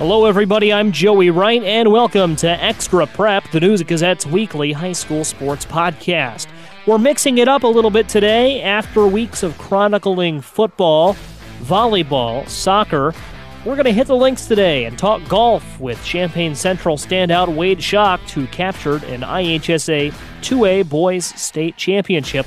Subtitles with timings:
[0.00, 0.72] Hello, everybody.
[0.72, 5.66] I'm Joey Wright, and welcome to Extra Prep, the News Gazette's weekly high school sports
[5.66, 6.46] podcast.
[6.86, 11.16] We're mixing it up a little bit today after weeks of chronicling football,
[11.64, 13.12] volleyball, soccer.
[13.66, 17.80] We're going to hit the links today and talk golf with Champaign Central standout Wade
[17.80, 22.46] Schacht, who captured an IHSA 2A Boys State Championship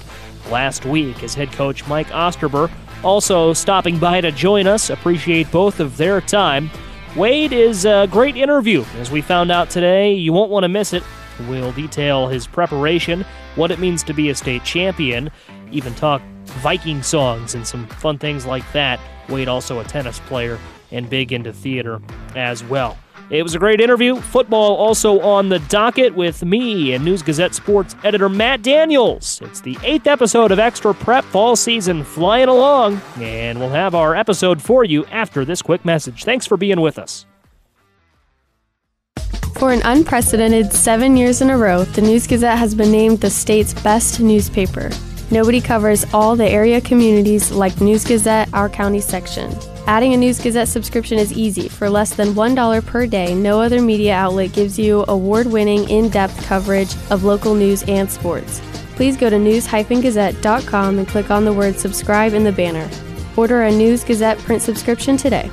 [0.49, 2.71] last week as head coach Mike Osterbur.
[3.03, 4.89] Also stopping by to join us.
[4.89, 6.71] Appreciate both of their time.
[7.15, 10.11] Wade is a great interview, as we found out today.
[10.11, 11.03] You won't want to miss it.
[11.47, 15.29] We'll detail his preparation, what it means to be a state champion,
[15.71, 18.99] even talk Viking songs and some fun things like that.
[19.29, 20.57] Wade, also a tennis player
[20.91, 22.01] and big into theater
[22.35, 22.97] as well.
[23.33, 24.17] It was a great interview.
[24.21, 29.41] Football also on the docket with me and News Gazette Sports editor Matt Daniels.
[29.41, 34.15] It's the eighth episode of Extra Prep Fall Season flying along, and we'll have our
[34.15, 36.25] episode for you after this quick message.
[36.25, 37.25] Thanks for being with us.
[39.55, 43.31] For an unprecedented seven years in a row, the News Gazette has been named the
[43.31, 44.91] state's best newspaper.
[45.31, 49.55] Nobody covers all the area communities like News Gazette, our county section.
[49.87, 51.67] Adding a News Gazette subscription is easy.
[51.67, 56.09] For less than $1 per day, no other media outlet gives you award winning, in
[56.09, 58.61] depth coverage of local news and sports.
[58.95, 62.89] Please go to news-gazette.com and click on the word subscribe in the banner.
[63.35, 65.49] Order a News Gazette print subscription today.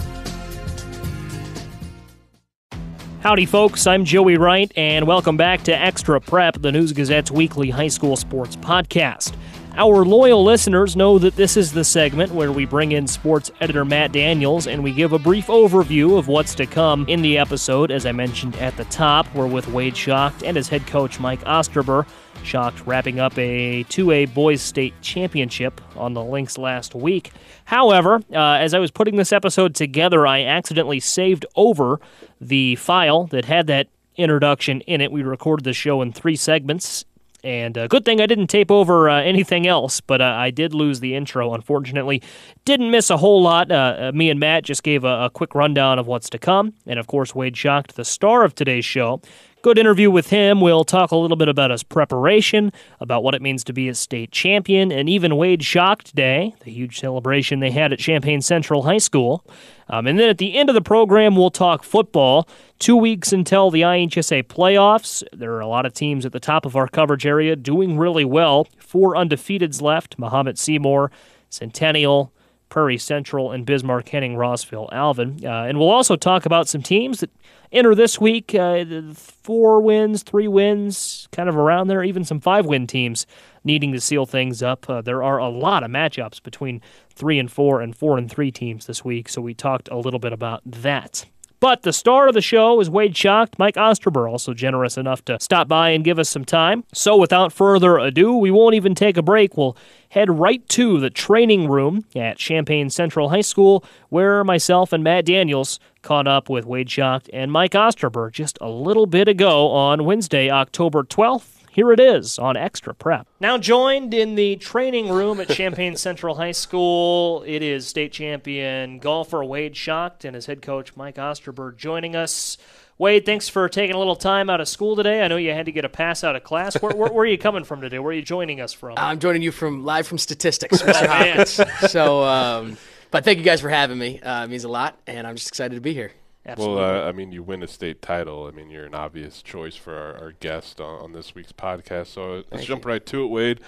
[3.21, 3.87] Howdy, folks.
[3.87, 8.17] I'm Joey Wright, and welcome back to Extra Prep, the News Gazette's weekly high school
[8.17, 9.35] sports podcast.
[9.81, 13.83] Our loyal listeners know that this is the segment where we bring in sports editor
[13.83, 17.91] Matt Daniels and we give a brief overview of what's to come in the episode.
[17.91, 21.41] As I mentioned at the top, we're with Wade Schacht and his head coach Mike
[21.45, 22.07] Osterbur.
[22.45, 27.33] Schacht wrapping up a 2A Boys State Championship on the links last week.
[27.65, 32.03] However, uh, as I was putting this episode together, I accidentally saved over
[32.39, 35.11] the file that had that introduction in it.
[35.11, 37.07] We recorded the show in three segments,
[37.43, 40.75] and uh, good thing I didn't tape over uh, anything else, but uh, I did
[40.75, 42.23] lose the intro, unfortunately.
[42.65, 43.71] Didn't miss a whole lot.
[43.71, 46.75] Uh, uh, me and Matt just gave a, a, quick rundown of what's to come.
[46.87, 49.21] And of course, Wade Schacht, the star of today's show.
[49.63, 50.63] Good interview with him.
[50.63, 53.95] We'll talk a little bit about his preparation, about what it means to be a
[53.95, 58.85] state champion, and even Wade Schacht Day, the huge celebration they had at Champaign Central
[58.85, 59.45] High School.
[59.91, 62.49] Um, and then at the end of the program, we'll talk football.
[62.79, 65.23] Two weeks until the IHSA playoffs.
[65.31, 68.25] There are a lot of teams at the top of our coverage area doing really
[68.25, 68.67] well.
[68.79, 71.11] Four undefeateds left Mahomet Seymour,
[71.51, 72.33] Centennial,
[72.71, 75.41] Prairie Central, and Bismarck Henning Rossville Alvin.
[75.45, 77.31] Uh, and we'll also talk about some teams that
[77.73, 78.55] enter this week.
[78.55, 83.27] Uh, four wins, three wins, kind of around there, even some five win teams
[83.65, 84.89] needing to seal things up.
[84.89, 86.81] Uh, there are a lot of matchups between
[87.11, 90.21] three and four and four and three teams this week, so we talked a little
[90.21, 91.27] bit about that.
[91.61, 93.59] But the star of the show is Wade Schacht.
[93.59, 96.85] Mike Osterbur, also generous enough to stop by and give us some time.
[96.95, 99.59] So without further ado, we won't even take a break.
[99.59, 99.77] We'll
[100.09, 105.27] head right to the training room at Champaign Central High School, where myself and Matt
[105.27, 110.07] Daniels caught up with Wade Schacht and Mike Osterbur just a little bit ago on
[110.07, 111.60] Wednesday, October 12th.
[111.73, 113.29] Here it is on Extra Prep.
[113.39, 118.99] Now joined in the training room at Champaign Central High School, it is state champion
[118.99, 122.59] golfer Wade Schacht and his head coach Mike Osterbur joining us.
[122.99, 125.23] Wade, thanks for taking a little time out of school today.
[125.23, 126.75] I know you had to get a pass out of class.
[126.83, 128.01] Where, where, where are you coming from today?
[128.01, 128.95] Where are you joining us from?
[128.99, 131.07] I'm joining you from live from statistics, Mr.
[131.07, 131.93] Hopkins.
[131.93, 132.79] so, um,
[133.13, 134.21] but thank you guys for having me.
[134.21, 136.11] Uh, it means a lot, and I'm just excited to be here.
[136.47, 136.77] Absolutely.
[136.77, 138.47] Well, uh, I mean, you win a state title.
[138.47, 142.07] I mean, you're an obvious choice for our, our guest on, on, this week's podcast.
[142.09, 142.91] So let's Thank jump you.
[142.91, 143.61] right to it, Wade.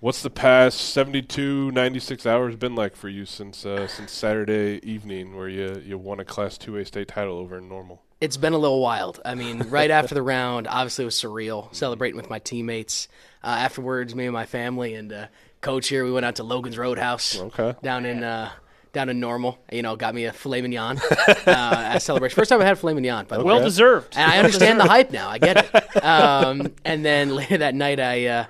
[0.00, 5.34] What's the past 72, 96 hours been like for you since uh, since Saturday evening,
[5.34, 8.02] where you you won a Class 2A state title over in Normal?
[8.20, 9.20] It's been a little wild.
[9.24, 13.08] I mean, right after the round, obviously it was surreal, celebrating with my teammates.
[13.42, 15.26] Uh, afterwards, me and my family and uh,
[15.62, 17.74] coach here, we went out to Logan's Roadhouse okay.
[17.82, 18.50] down in uh,
[18.94, 19.58] down in Normal.
[19.70, 20.98] You know, got me a filet mignon
[21.28, 22.34] uh, at celebration.
[22.34, 24.16] First time I had filet mignon, but well deserved.
[24.16, 25.28] And I understand the hype now.
[25.28, 26.04] I get it.
[26.04, 28.46] Um, and then later that night, I uh,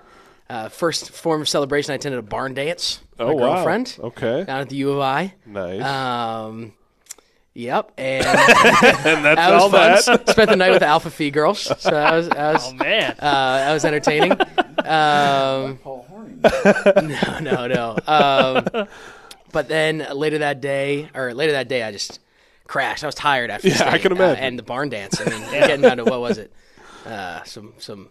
[0.49, 1.93] uh, first form of celebration.
[1.93, 3.01] I attended a barn dance.
[3.19, 3.97] With oh, my girlfriend.
[3.99, 4.09] Wow.
[4.09, 4.45] Okay.
[4.45, 5.35] Down at the U of I.
[5.47, 5.83] Nice.
[5.83, 6.75] Um,
[7.57, 9.93] Yep, and, and that's that was all fun.
[9.93, 10.29] that.
[10.29, 13.15] Spent the night with the Alpha Phi girls, so that was, that was oh man,
[13.21, 14.33] uh, that was entertaining.
[14.85, 15.79] Um,
[16.45, 17.97] no, no, no.
[18.09, 18.89] Um,
[19.55, 22.21] but then later that day, or later that day, I just
[22.67, 23.05] crashed.
[23.05, 23.69] I was tired after.
[23.69, 24.43] Yeah, I can uh, imagine.
[24.43, 25.19] Uh, and the barn dance.
[25.19, 26.53] I mean, getting down to what was it?
[27.07, 28.11] Uh, some some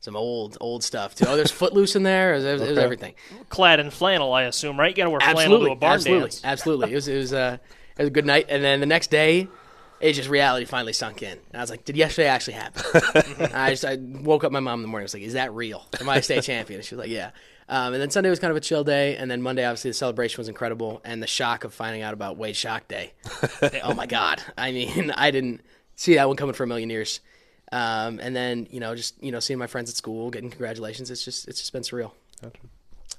[0.00, 1.26] some old old stuff too.
[1.28, 2.34] Oh, there's Footloose in there.
[2.34, 2.68] It was, it was, okay.
[2.68, 3.14] it was everything.
[3.48, 4.90] Clad in flannel, I assume, right?
[4.90, 6.40] You got to wear absolutely, flannel to a barn absolutely, dance.
[6.44, 7.58] Absolutely, it was it was, uh,
[7.98, 8.46] it was a good night.
[8.48, 9.48] And then the next day,
[10.00, 11.32] it just reality finally sunk in.
[11.32, 12.82] And I was like, did yesterday actually happen?
[13.54, 15.04] I just I woke up my mom in the morning.
[15.04, 15.86] I was like, is that real?
[16.00, 16.78] Am I a state champion?
[16.78, 17.30] And she was like, yeah.
[17.68, 19.94] Um, and then Sunday was kind of a chill day, and then Monday, obviously, the
[19.94, 23.12] celebration was incredible, and the shock of finding out about Wade Schacht Day.
[23.82, 24.42] oh my God!
[24.58, 25.62] I mean, I didn't
[25.96, 27.20] see that one coming for a million years.
[27.72, 31.10] Um, and then you know, just you know, seeing my friends at school, getting congratulations.
[31.10, 32.12] It's just it's just been surreal.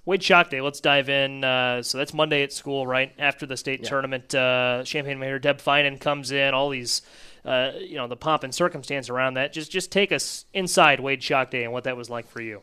[0.06, 0.62] Wade Schacht Day.
[0.62, 1.44] Let's dive in.
[1.44, 3.89] Uh, so that's Monday at school, right after the state yeah.
[3.89, 4.36] tournament.
[4.36, 6.53] Uh, Champaign Mayor Deb Feinen comes in.
[6.53, 7.01] All these,
[7.44, 9.51] uh, you know, the pomp and circumstance around that.
[9.51, 12.62] Just just take us inside Wade Schacht Day and what that was like for you.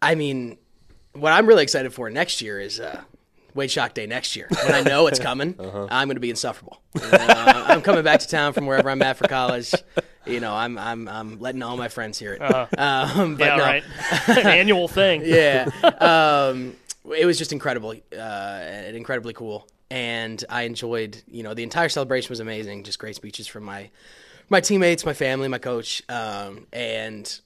[0.00, 0.58] I mean,
[1.14, 3.02] what I'm really excited for next year is uh,
[3.54, 4.48] Wade Schacht Day next year.
[4.48, 5.88] When I know it's coming, uh-huh.
[5.90, 6.80] I'm going to be insufferable.
[7.00, 9.74] Uh, I'm coming back to town from wherever I'm at for college.
[10.26, 12.42] You know, I'm I'm I'm letting all my friends hear it.
[12.42, 12.66] Uh-huh.
[13.18, 13.62] Um, but yeah, no.
[13.62, 13.84] right.
[14.28, 15.22] An annual thing.
[15.24, 15.68] yeah.
[16.02, 16.76] Um,
[17.16, 21.20] it was just incredible uh, and incredibly cool, and I enjoyed.
[21.28, 22.84] You know, the entire celebration was amazing.
[22.84, 23.90] Just great speeches from my
[24.48, 27.40] my teammates, my family, my coach, um, and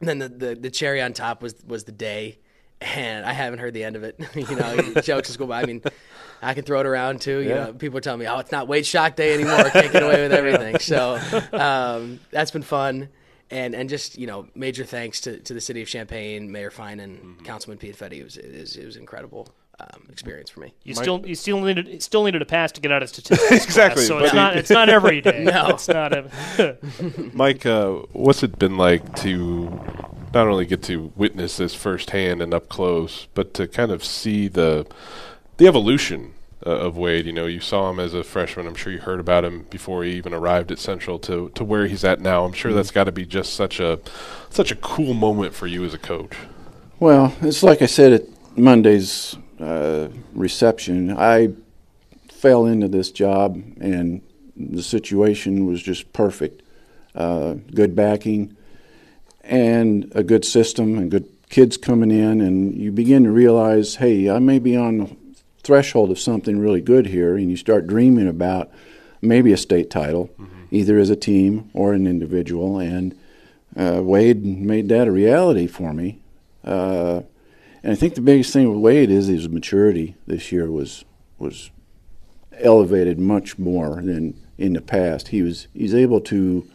[0.00, 2.38] then the, the the cherry on top was was the day
[2.80, 4.18] and I haven't heard the end of it.
[4.34, 5.82] you know, jokes is cool, but I mean,
[6.42, 7.40] I can throw it around too.
[7.40, 7.64] You yeah.
[7.66, 9.54] know, people are telling me, "Oh, it's not Wade Schacht Day anymore.
[9.54, 11.18] I can't get away with everything." So
[11.52, 13.08] um, that's been fun,
[13.50, 17.00] and and just you know, major thanks to, to the city of Champaign, Mayor Fine,
[17.00, 17.44] and mm-hmm.
[17.44, 18.18] Councilman Pete Fetty.
[18.20, 19.48] It was, it was, it was incredible.
[19.80, 20.74] Um, experience for me.
[20.82, 23.64] You still you still needed still needed a pass to get out of statistics.
[23.64, 24.06] exactly.
[24.06, 25.44] Class, so it's not it's not every day.
[25.44, 26.12] no, it's not.
[26.12, 26.76] A
[27.32, 29.70] Mike, uh, what's it been like to
[30.32, 34.48] not only get to witness this firsthand and up close, but to kind of see
[34.48, 34.86] the
[35.56, 36.34] the evolution
[36.66, 37.26] uh, of Wade.
[37.26, 38.66] You know, you saw him as a freshman.
[38.66, 41.86] I'm sure you heard about him before he even arrived at Central to to where
[41.86, 42.44] he's at now.
[42.44, 44.00] I'm sure that's got to be just such a
[44.50, 46.36] such a cool moment for you as a coach.
[47.00, 48.22] Well, it's like I said at
[48.56, 51.16] Monday's uh, reception.
[51.16, 51.50] I
[52.28, 54.22] fell into this job, and
[54.56, 56.62] the situation was just perfect.
[57.14, 58.56] Uh, good backing,
[59.48, 64.30] and a good system and good kids coming in, and you begin to realize, hey,
[64.30, 65.16] I may be on the
[65.62, 68.70] threshold of something really good here, and you start dreaming about
[69.20, 70.64] maybe a state title, mm-hmm.
[70.70, 72.78] either as a team or an individual.
[72.78, 73.18] And
[73.76, 76.20] uh, Wade made that a reality for me.
[76.64, 77.22] Uh,
[77.82, 81.04] and I think the biggest thing with Wade is his maturity this year was
[81.38, 81.70] was
[82.58, 85.28] elevated much more than in the past.
[85.28, 86.68] He was he's able to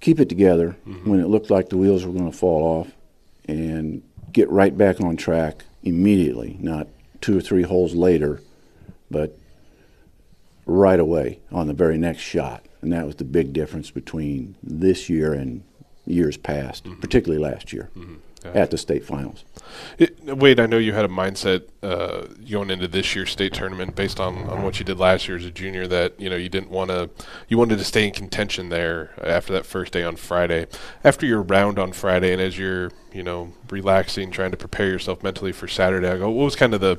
[0.00, 1.08] keep it together mm-hmm.
[1.10, 2.92] when it looked like the wheels were going to fall off
[3.46, 4.02] and
[4.32, 6.88] get right back on track immediately, not
[7.20, 8.40] two or three holes later,
[9.10, 9.36] but
[10.66, 12.64] right away on the very next shot.
[12.80, 15.62] And that was the big difference between this year and
[16.06, 17.00] years past, mm-hmm.
[17.00, 17.90] particularly last year.
[17.96, 19.44] Mm-hmm at the state finals.
[19.98, 23.94] It, Wade, I know you had a mindset uh, going into this year's state tournament
[23.94, 26.48] based on, on what you did last year as a junior that you know you
[26.48, 27.10] didn't want to
[27.48, 30.66] you wanted to stay in contention there after that first day on Friday.
[31.04, 35.22] After your round on Friday, and as you're you know relaxing, trying to prepare yourself
[35.22, 36.98] mentally for Saturday, I go, what was kind of the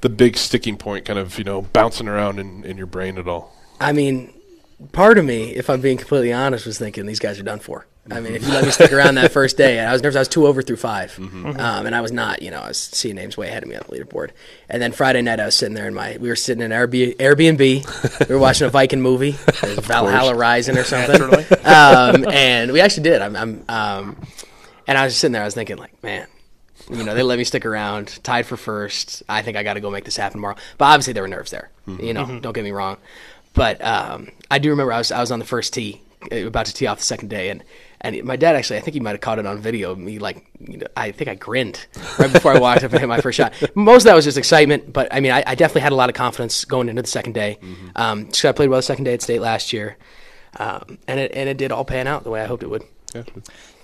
[0.00, 3.28] the big sticking point, kind of you know bouncing around in, in your brain at
[3.28, 3.56] all?
[3.80, 4.32] I mean,
[4.92, 7.86] part of me, if I'm being completely honest, was thinking these guys are done for.
[8.10, 10.16] I mean, if you let me stick around that first day, I was nervous.
[10.16, 11.46] I was two over through 5 mm-hmm.
[11.46, 12.42] um, and I was not.
[12.42, 14.30] You know, I was seeing names way ahead of me on the leaderboard.
[14.68, 16.16] And then Friday night, I was sitting there in my.
[16.18, 18.28] We were sitting in Airbnb.
[18.28, 21.22] we were watching a Viking movie, Valhalla Rising or something.
[21.64, 23.22] um, and we actually did.
[23.22, 24.26] I'm, I'm um,
[24.86, 25.42] and I was just sitting there.
[25.42, 26.26] I was thinking, like, man,
[26.90, 29.22] you know, they let me stick around, tied for first.
[29.28, 30.56] I think I got to go make this happen tomorrow.
[30.76, 31.70] But obviously, there were nerves there.
[31.86, 32.04] Mm-hmm.
[32.04, 32.40] You know, mm-hmm.
[32.40, 32.96] don't get me wrong.
[33.54, 36.74] But um, I do remember I was I was on the first tee, about to
[36.74, 37.62] tee off the second day, and
[38.02, 39.94] and my dad actually, I think he might have caught it on video.
[39.94, 41.86] Me like, you know, I think I grinned
[42.18, 43.54] right before I walked up and hit my first shot.
[43.74, 46.08] Most of that was just excitement, but I mean, I, I definitely had a lot
[46.08, 47.58] of confidence going into the second day.
[47.62, 47.88] Mm-hmm.
[47.96, 49.96] Um, so I played well the second day at state last year,
[50.58, 52.82] um, and it and it did all pan out the way I hoped it would.
[53.14, 53.22] Yeah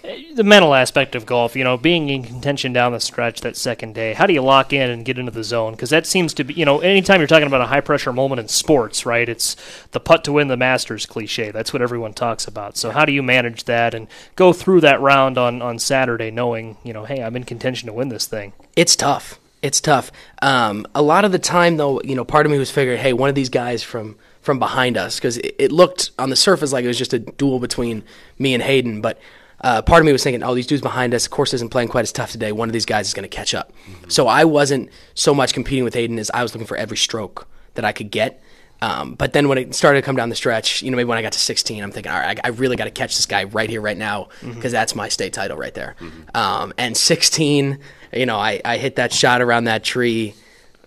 [0.02, 3.95] the mental aspect of golf, you know, being in contention down the stretch that second
[3.95, 5.73] day, how do you lock in and get into the zone?
[5.73, 8.40] Because that seems to be, you know, anytime you're talking about a high pressure moment
[8.40, 9.28] in sports, right?
[9.28, 9.57] It's
[9.90, 11.50] the putt to win the Masters cliche.
[11.50, 12.76] That's what everyone talks about.
[12.76, 16.76] So how do you manage that and go through that round on on Saturday, knowing,
[16.85, 18.52] you know, hey, I'm in contention to win this thing?
[18.76, 19.38] It's tough.
[19.61, 20.12] It's tough.
[20.40, 23.12] Um, a lot of the time, though, you know, part of me was figuring, hey,
[23.12, 26.73] one of these guys from from behind us, because it, it, looked on the surface
[26.73, 28.02] like it was just a duel between
[28.38, 29.19] me and Hayden, but
[29.61, 31.88] uh, part of me was thinking, oh, these dudes behind us, of course, isn't playing
[31.88, 32.53] quite as tough today.
[32.53, 33.73] One of these guys is going to catch up.
[33.73, 34.11] Mm-hmm.
[34.11, 37.49] So I wasn't so much competing with Hayden as I was looking for every stroke
[37.75, 38.43] that I could get.
[38.81, 41.19] Um, but then when it started to come down the stretch, you know, maybe when
[41.19, 43.27] I got to 16, I'm thinking, all right, I, I really got to catch this
[43.27, 44.69] guy right here, right now, because mm-hmm.
[44.69, 45.97] that's my state title right there.
[45.99, 46.37] Mm-hmm.
[46.37, 47.79] Um, and 16,
[48.12, 50.35] you know, I, I hit that shot around that tree,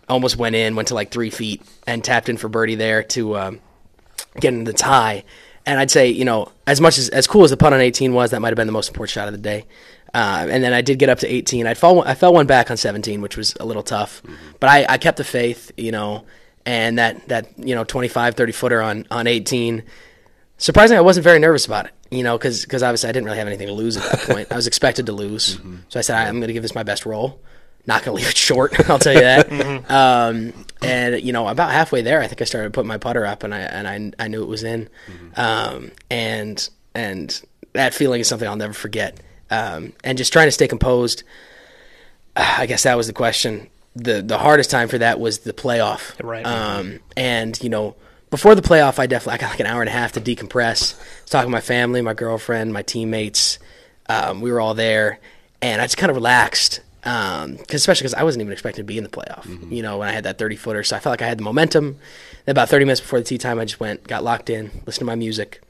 [0.08, 3.38] almost went in, went to like three feet, and tapped in for birdie there to
[3.38, 3.60] um,
[4.40, 5.26] get into the tie.
[5.66, 8.14] And I'd say, you know, as much as as cool as the putt on 18
[8.14, 9.66] was, that might have been the most important shot of the day.
[10.14, 11.68] Uh, and then I did get up to 18.
[11.68, 14.36] I fell I fell one back on 17, which was a little tough, mm-hmm.
[14.60, 16.26] but I, I kept the faith, you know
[16.66, 19.84] and that that you know 25 30 footer on on 18
[20.58, 23.38] surprisingly i wasn't very nervous about it you know because because obviously i didn't really
[23.38, 25.78] have anything to lose at that point i was expected to lose mm-hmm.
[25.90, 27.40] so i said i'm going to give this my best roll
[27.88, 29.92] not going to leave it short i'll tell you that mm-hmm.
[29.92, 33.44] um, and you know about halfway there i think i started putting my putter up
[33.44, 35.40] and i and i, I knew it was in mm-hmm.
[35.40, 37.42] um, and and
[37.74, 39.20] that feeling is something i'll never forget
[39.50, 41.24] um, and just trying to stay composed
[42.36, 46.14] i guess that was the question the the hardest time for that was the playoff.
[46.24, 46.46] Right.
[46.46, 47.96] Um, and you know,
[48.30, 51.00] before the playoff, I definitely I got like an hour and a half to decompress.
[51.28, 53.60] Talking to my family, my girlfriend, my teammates.
[54.10, 55.20] Um, we were all there,
[55.62, 56.82] and I just kind of relaxed.
[57.04, 59.44] Um, cause especially because I wasn't even expecting to be in the playoff.
[59.44, 59.74] Mm-hmm.
[59.74, 61.44] You know, when I had that thirty footer, so I felt like I had the
[61.44, 61.98] momentum.
[62.46, 65.00] Then about thirty minutes before the tee time, I just went, got locked in, listened
[65.00, 65.62] to my music,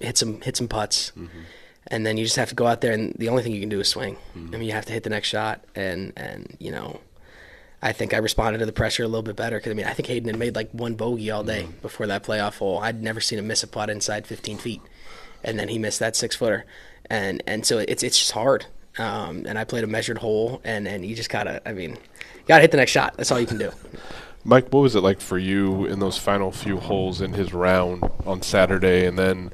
[0.00, 1.12] hit some hit some putts.
[1.16, 1.40] Mm-hmm
[1.88, 3.68] and then you just have to go out there and the only thing you can
[3.68, 4.16] do is swing.
[4.36, 4.54] Mm-hmm.
[4.54, 7.00] I mean, you have to hit the next shot and and you know,
[7.82, 9.92] I think I responded to the pressure a little bit better because I mean I
[9.92, 11.82] think Hayden had made like one bogey all day mm.
[11.82, 12.78] before that playoff hole.
[12.78, 14.80] I'd never seen him miss a putt inside 15 feet,
[15.42, 16.64] and then he missed that six footer,
[17.10, 18.66] and and so it's it's just hard.
[18.98, 22.46] Um, and I played a measured hole, and and you just gotta I mean, you
[22.46, 23.14] gotta hit the next shot.
[23.16, 23.70] That's all you can do.
[24.44, 28.02] Mike, what was it like for you in those final few holes in his round
[28.26, 29.50] on Saturday, and then?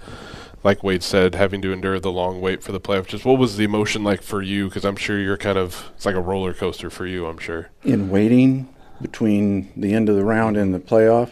[0.64, 3.06] like Wade said, having to endure the long wait for the playoff.
[3.06, 4.66] Just what was the emotion like for you?
[4.66, 7.26] Because I'm sure you're kind of it's like a roller coaster for you.
[7.26, 7.70] I'm sure.
[7.84, 8.68] In waiting
[9.00, 11.30] between the end of the round and the playoff,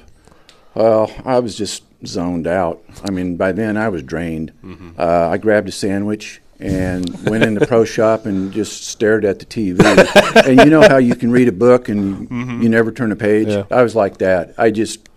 [0.74, 2.82] well, I was just zoned out.
[3.04, 4.52] I mean, by then I was drained.
[4.62, 4.90] Mm-hmm.
[4.98, 9.38] Uh, I grabbed a sandwich and went in the pro shop and just stared at
[9.38, 9.78] the TV.
[10.46, 12.62] and you know how you can read a book and mm-hmm.
[12.62, 13.48] you never turn a page?
[13.48, 13.64] Yeah.
[13.70, 14.54] I was like that.
[14.56, 15.08] I just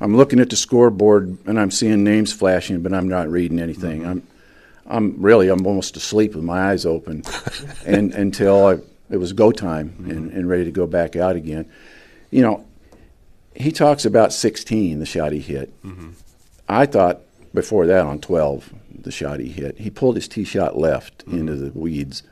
[0.00, 4.00] I'm looking at the scoreboard and I'm seeing names flashing, but I'm not reading anything.
[4.00, 4.10] Mm-hmm.
[4.10, 4.26] I'm
[4.86, 7.22] I'm really I'm almost asleep with my eyes open,
[7.86, 8.78] and until I,
[9.08, 10.10] it was go time mm-hmm.
[10.10, 11.70] and, and ready to go back out again.
[12.30, 12.64] You know,
[13.54, 15.82] he talks about 16, the shot he hit.
[15.82, 16.10] Mm-hmm.
[16.68, 20.76] I thought before that on 12, the shot he hit, he pulled his tee shot
[20.76, 21.38] left mm-hmm.
[21.38, 22.22] into the weeds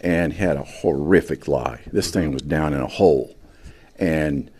[0.00, 1.80] and had a horrific lie.
[1.92, 3.34] This thing was down in a hole,
[3.98, 4.50] and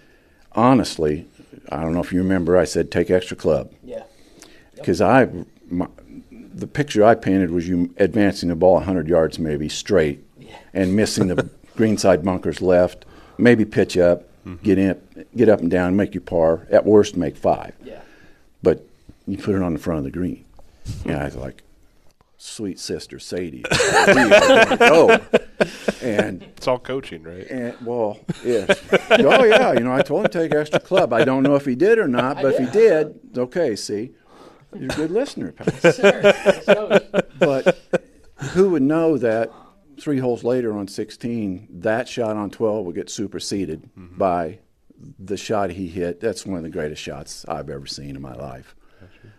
[0.52, 1.26] honestly,
[1.70, 3.72] I don't know if you remember, I said take extra club.
[3.84, 4.02] Yeah.
[4.74, 5.08] Because yep.
[5.08, 5.88] I, my,
[6.30, 10.58] the picture I painted was you advancing the ball 100 yards maybe straight, yeah.
[10.74, 13.04] and missing the greenside bunkers left,
[13.36, 14.56] maybe pitch up, mm-hmm.
[14.64, 15.00] get in,
[15.36, 16.66] get up and down, make your par.
[16.70, 17.74] At worst, make five.
[17.84, 18.00] Yeah.
[19.28, 20.46] But you put it on the front of the green.
[21.04, 21.62] yeah, I was like,
[22.38, 23.62] sweet sister Sadie,
[24.06, 25.20] go.
[26.00, 27.46] And it's all coaching, right?
[27.50, 28.66] And well, yeah.
[29.10, 31.12] oh yeah, you know, I told him to take extra club.
[31.12, 33.76] I don't know if he did or not, but if he did, okay.
[33.76, 34.12] See,
[34.74, 37.00] you're a good listener, pal.
[37.38, 37.78] but
[38.52, 39.52] who would know that
[40.00, 44.16] three holes later on 16, that shot on 12 would get superseded mm-hmm.
[44.16, 44.60] by
[45.18, 46.20] the shot he hit.
[46.20, 48.74] That's one of the greatest shots I've ever seen in my life.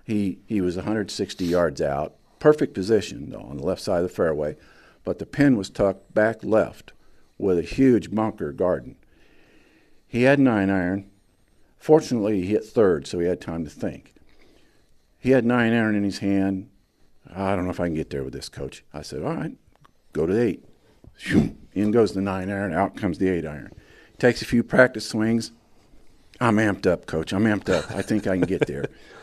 [0.09, 4.55] He he was 160 yards out perfect position on the left side of the fairway,
[5.03, 6.93] but the pin was tucked back left
[7.37, 8.95] with a huge bunker garden.
[10.07, 11.11] He had nine iron.
[11.77, 14.15] Fortunately, he hit third, so he had time to think.
[15.19, 16.71] He had nine iron in his hand.
[17.31, 18.83] I don't know if I can get there with this, coach.
[18.91, 19.55] I said, all right,
[20.11, 20.65] go to the eight.
[21.73, 23.73] In goes the nine iron, out comes the eight iron.
[24.17, 25.51] Takes a few practice swings.
[26.41, 27.31] I'm amped up, coach.
[27.31, 27.91] I'm amped up.
[27.91, 28.85] I think I can get there.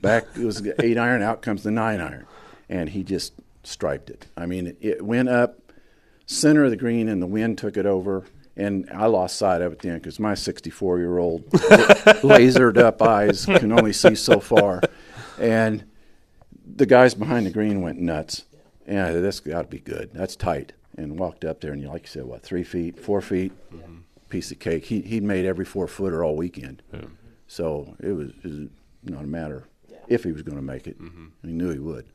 [0.00, 2.26] Back it was eight iron, out comes the nine iron
[2.68, 4.26] and he just striped it.
[4.36, 5.72] I mean, it, it went up
[6.26, 8.24] center of the green, and the wind took it over.
[8.56, 13.46] And I lost sight of it then because my 64 year old lasered up eyes
[13.46, 14.82] can only see so far.
[15.38, 15.84] And
[16.66, 18.44] the guys behind the green went nuts.
[18.86, 20.10] Yeah, this got to be good.
[20.12, 20.72] That's tight.
[20.96, 23.98] And walked up there, and you like you said, what, three feet, four feet, mm-hmm.
[24.28, 24.86] piece of cake.
[24.86, 26.82] He he'd made every four footer all weekend.
[26.92, 27.02] Yeah.
[27.46, 28.68] So it was, it was,
[29.08, 29.64] not a matter
[30.08, 31.00] if he was going to make it.
[31.00, 31.26] Mm-hmm.
[31.42, 32.06] He knew he would.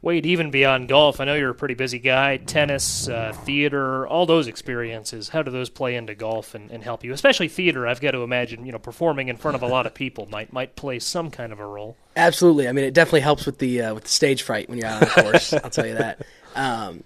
[0.00, 2.36] Wade, even beyond golf, I know you're a pretty busy guy.
[2.36, 5.28] Tennis, uh, theater, all those experiences.
[5.28, 7.12] How do those play into golf and, and, help you?
[7.12, 7.84] Especially theater.
[7.84, 10.52] I've got to imagine, you know, performing in front of a lot of people might
[10.52, 11.96] might play some kind of a role.
[12.14, 12.68] Absolutely.
[12.68, 15.02] I mean, it definitely helps with the uh, with the stage fright when you're out
[15.02, 15.52] on the course.
[15.64, 16.24] I'll tell you that.
[16.54, 17.02] Um,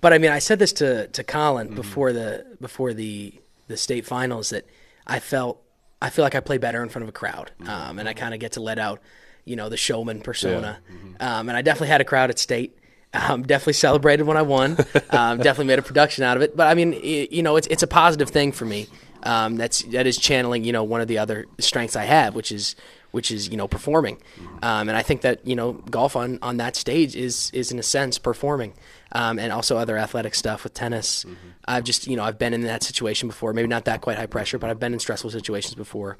[0.00, 1.76] but I mean, I said this to to Colin mm-hmm.
[1.76, 3.34] before the before the
[3.66, 4.66] the state finals that
[5.06, 5.62] I felt
[6.02, 7.70] I feel like I play better in front of a crowd, mm-hmm.
[7.70, 9.00] um, and I kind of get to let out
[9.44, 10.80] you know the showman persona.
[10.88, 10.96] Yeah.
[10.96, 11.14] Mm-hmm.
[11.20, 12.76] Um, and I definitely had a crowd at state.
[13.12, 14.76] Um, definitely celebrated when I won.
[15.10, 16.56] Um, definitely made a production out of it.
[16.56, 18.86] But I mean, it, you know, it's it's a positive thing for me.
[19.22, 22.52] Um, that's that is channeling you know one of the other strengths I have, which
[22.52, 22.76] is
[23.10, 24.16] which is you know performing.
[24.16, 24.64] Mm-hmm.
[24.64, 27.78] Um, and I think that you know golf on on that stage is is in
[27.78, 28.74] a sense performing.
[29.12, 31.24] Um, and also other athletic stuff with tennis.
[31.24, 31.48] Mm-hmm.
[31.64, 33.52] I've just, you know, I've been in that situation before.
[33.52, 36.16] Maybe not that quite high pressure, but I've been in stressful situations before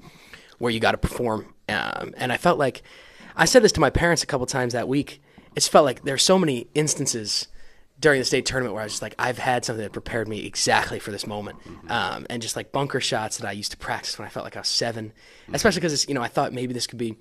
[0.59, 1.55] where you got to perform.
[1.69, 2.83] Um, and I felt like
[3.37, 5.23] I said this to my parents a couple times that week.
[5.57, 7.49] It's felt like there's so many instances
[7.99, 10.47] during the state tournament where I was just like, I've had something that prepared me
[10.47, 11.91] exactly for this moment, mm-hmm.
[11.91, 14.57] um, and just like bunker shots that I used to practice when I felt like
[14.57, 15.55] I was 7 mm-hmm.
[15.55, 17.17] especially because you know I thought maybe this could be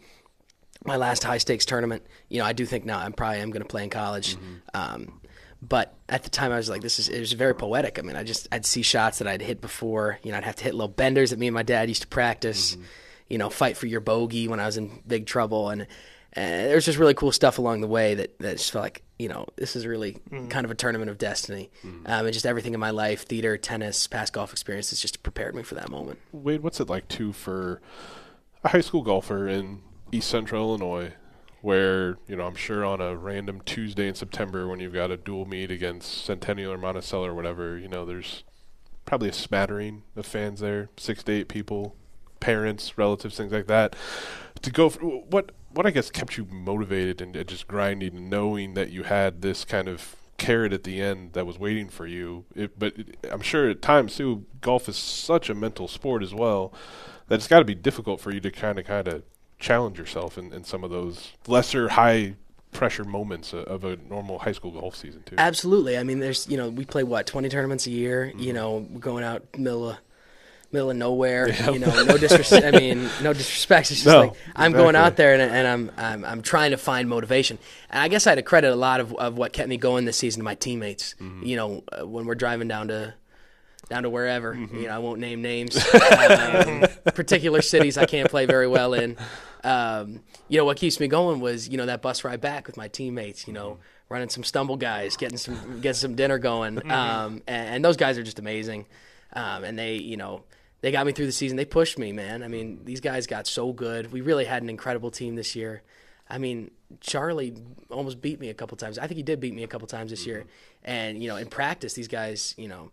[0.85, 2.05] my last high stakes tournament.
[2.29, 4.35] You know, I do think now I'm probably am going to play in college.
[4.35, 4.55] Mm-hmm.
[4.73, 5.18] Um,
[5.61, 7.99] but at the time, I was like, "This is." It was very poetic.
[7.99, 10.19] I mean, I just I'd see shots that I'd hit before.
[10.23, 12.07] You know, I'd have to hit little benders that me and my dad used to
[12.07, 12.75] practice.
[12.75, 12.83] Mm-hmm
[13.29, 15.69] you know, fight for your bogey when I was in big trouble.
[15.69, 15.87] And,
[16.33, 19.29] and there's just really cool stuff along the way that, that just felt like, you
[19.29, 20.47] know, this is really mm-hmm.
[20.47, 21.69] kind of a tournament of destiny.
[21.83, 22.07] Mm-hmm.
[22.07, 25.63] Um, and just everything in my life, theater, tennis, past golf experiences just prepared me
[25.63, 26.19] for that moment.
[26.31, 27.81] Wade, what's it like, too, for
[28.63, 31.13] a high school golfer in East Central Illinois
[31.61, 35.17] where you know I'm sure on a random Tuesday in September when you've got a
[35.17, 38.43] dual meet against Centennial or Monticello or whatever, you know there's
[39.05, 41.95] probably a smattering of fans there, six to eight people,
[42.39, 43.95] parents, relatives, things like that.
[44.61, 48.89] To go, for, what what I guess kept you motivated and, just grinding, knowing that
[48.89, 52.45] you had this kind of carrot at the end that was waiting for you.
[52.55, 56.33] It, but it, I'm sure at times too, golf is such a mental sport as
[56.33, 56.73] well
[57.27, 59.23] that it's got to be difficult for you to kind of kind of
[59.59, 62.35] challenge yourself in, in some of those lesser high
[62.71, 65.35] pressure moments of a normal high school golf season too.
[65.37, 65.97] Absolutely.
[65.97, 68.27] I mean, there's you know we play what 20 tournaments a year.
[68.27, 68.39] Mm-hmm.
[68.39, 69.97] You know, going out middle of
[70.71, 71.49] middle of nowhere.
[71.69, 72.65] You know, no disrespect.
[72.65, 73.91] I mean, no disrespect.
[73.91, 74.83] It's just no, like I'm exactly.
[74.83, 77.59] going out there and, and I'm, I'm I'm trying to find motivation.
[77.89, 80.05] And I guess I had to credit a lot of, of what kept me going
[80.05, 81.15] this season to my teammates.
[81.19, 81.43] Mm-hmm.
[81.43, 83.13] You know, uh, when we're driving down to
[83.89, 84.55] down to wherever.
[84.55, 84.77] Mm-hmm.
[84.77, 85.77] You know, I won't name names.
[85.93, 89.17] um, particular cities I can't play very well in.
[89.63, 92.77] Um, you know, what keeps me going was you know that bus ride back with
[92.77, 93.47] my teammates.
[93.47, 93.71] You know.
[93.71, 93.83] Mm-hmm.
[94.11, 96.89] Running some stumble guys, getting some getting some dinner going, mm-hmm.
[96.89, 98.87] um, and, and, those guys are just amazing.
[99.33, 100.45] Um, and they, you know,
[100.81, 101.57] they got me through the season.
[101.57, 102.41] They pushed me, man.
[102.41, 104.11] I mean, these guys got so good.
[104.11, 105.83] We really had an incredible team this year.
[106.29, 106.71] I mean,
[107.01, 107.55] Charlie
[107.89, 108.97] almost beat me a couple times.
[108.97, 110.45] I think he did beat me a couple times this year.
[110.83, 112.91] And, you know, in practice, these guys, you know,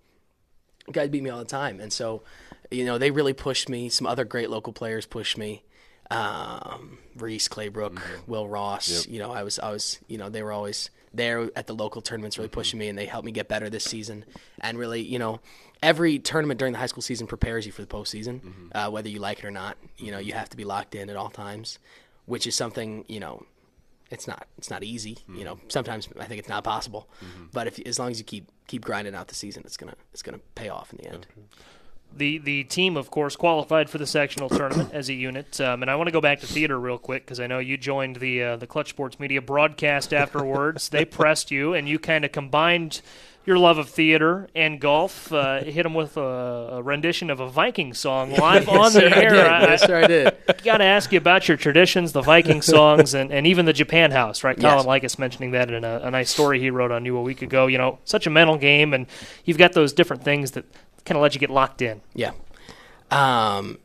[0.93, 1.81] guys beat me all the time.
[1.81, 2.23] And so,
[2.71, 3.89] you know, they really pushed me.
[3.89, 5.63] Some other great local players pushed me.
[6.11, 8.31] Um, Reese Claybrook, mm-hmm.
[8.31, 9.13] Will Ross, yep.
[9.13, 12.01] you know, I was, I was, you know, they were always there at the local
[12.01, 14.25] tournaments, really pushing me, and they helped me get better this season.
[14.61, 15.41] And really, you know,
[15.83, 18.77] every tournament during the high school season prepares you for the postseason, mm-hmm.
[18.77, 19.77] uh, whether you like it or not.
[19.97, 21.79] You know, you have to be locked in at all times,
[22.27, 23.45] which is something you know.
[24.11, 24.47] It's not.
[24.57, 25.15] It's not easy.
[25.15, 25.37] Mm-hmm.
[25.37, 27.09] You know, sometimes I think it's not possible.
[27.25, 27.45] Mm-hmm.
[27.53, 30.23] But if as long as you keep keep grinding out the season, it's gonna it's
[30.23, 31.27] gonna pay off in the end.
[31.31, 31.47] Okay.
[32.17, 35.61] The the team, of course, qualified for the sectional tournament as a unit.
[35.61, 37.77] Um, and I want to go back to theater real quick because I know you
[37.77, 40.89] joined the uh, the Clutch Sports Media broadcast afterwards.
[40.89, 43.03] they pressed you, and you kind of combined
[43.47, 45.33] your love of theater and golf.
[45.33, 49.49] Uh, hit them with a, a, rendition of a Viking song live on the air.
[49.49, 49.69] I did.
[49.69, 50.37] yes, sir, I did.
[50.65, 54.11] Got to ask you about your traditions, the Viking songs, and, and even the Japan
[54.11, 54.59] House, right?
[54.59, 54.83] Yes.
[54.83, 57.41] Colin Likas mentioning that in a, a, nice story he wrote on you a week
[57.41, 57.69] ago.
[57.69, 59.07] You know, such a mental game, and
[59.45, 60.65] you've got those different things that
[61.05, 62.01] kind of let you get locked in.
[62.15, 62.33] Yeah.
[63.13, 63.79] Um,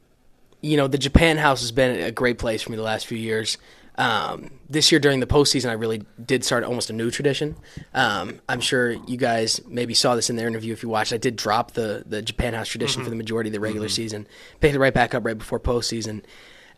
[0.62, 3.18] you know, the Japan House has been a great place for me the last few
[3.18, 3.58] years.
[4.02, 7.56] Um, this year during the postseason, I really did start almost a new tradition.
[7.94, 11.14] Um, I'm sure you guys maybe saw this in the interview if you watched.
[11.14, 13.06] I did drop the the Japan House tradition mm-hmm.
[13.06, 13.94] for the majority of the regular mm-hmm.
[13.94, 14.28] season,
[14.60, 16.24] picked it right back up right before postseason.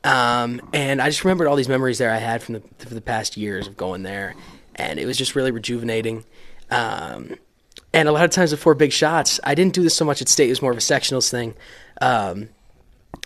[0.04, 3.00] Um, and I just remembered all these memories there I had from the for the
[3.00, 4.36] past years of going there,
[4.76, 6.26] and it was just really rejuvenating.
[6.72, 7.38] Um,
[7.94, 10.28] and a lot of times before big shots, I didn't do this so much at
[10.28, 11.56] state; it was more of a sectionals thing.
[12.02, 12.50] Um,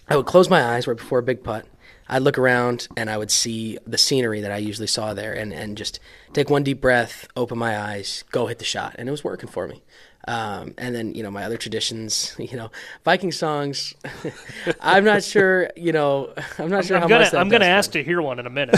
[0.07, 1.65] I would close my eyes right before a big putt
[2.09, 5.53] I'd look around and I would see the scenery that I usually saw there and,
[5.53, 5.99] and just
[6.33, 8.95] take one deep breath, open my eyes, go hit the shot.
[8.97, 9.81] And it was working for me.
[10.27, 12.69] Um, and then you know my other traditions, you know,
[13.05, 13.93] Viking songs.
[14.81, 17.33] I'm not sure, you know, I'm not sure I'm how gonna, much.
[17.33, 18.75] I'm gonna ask to hear one in a minute.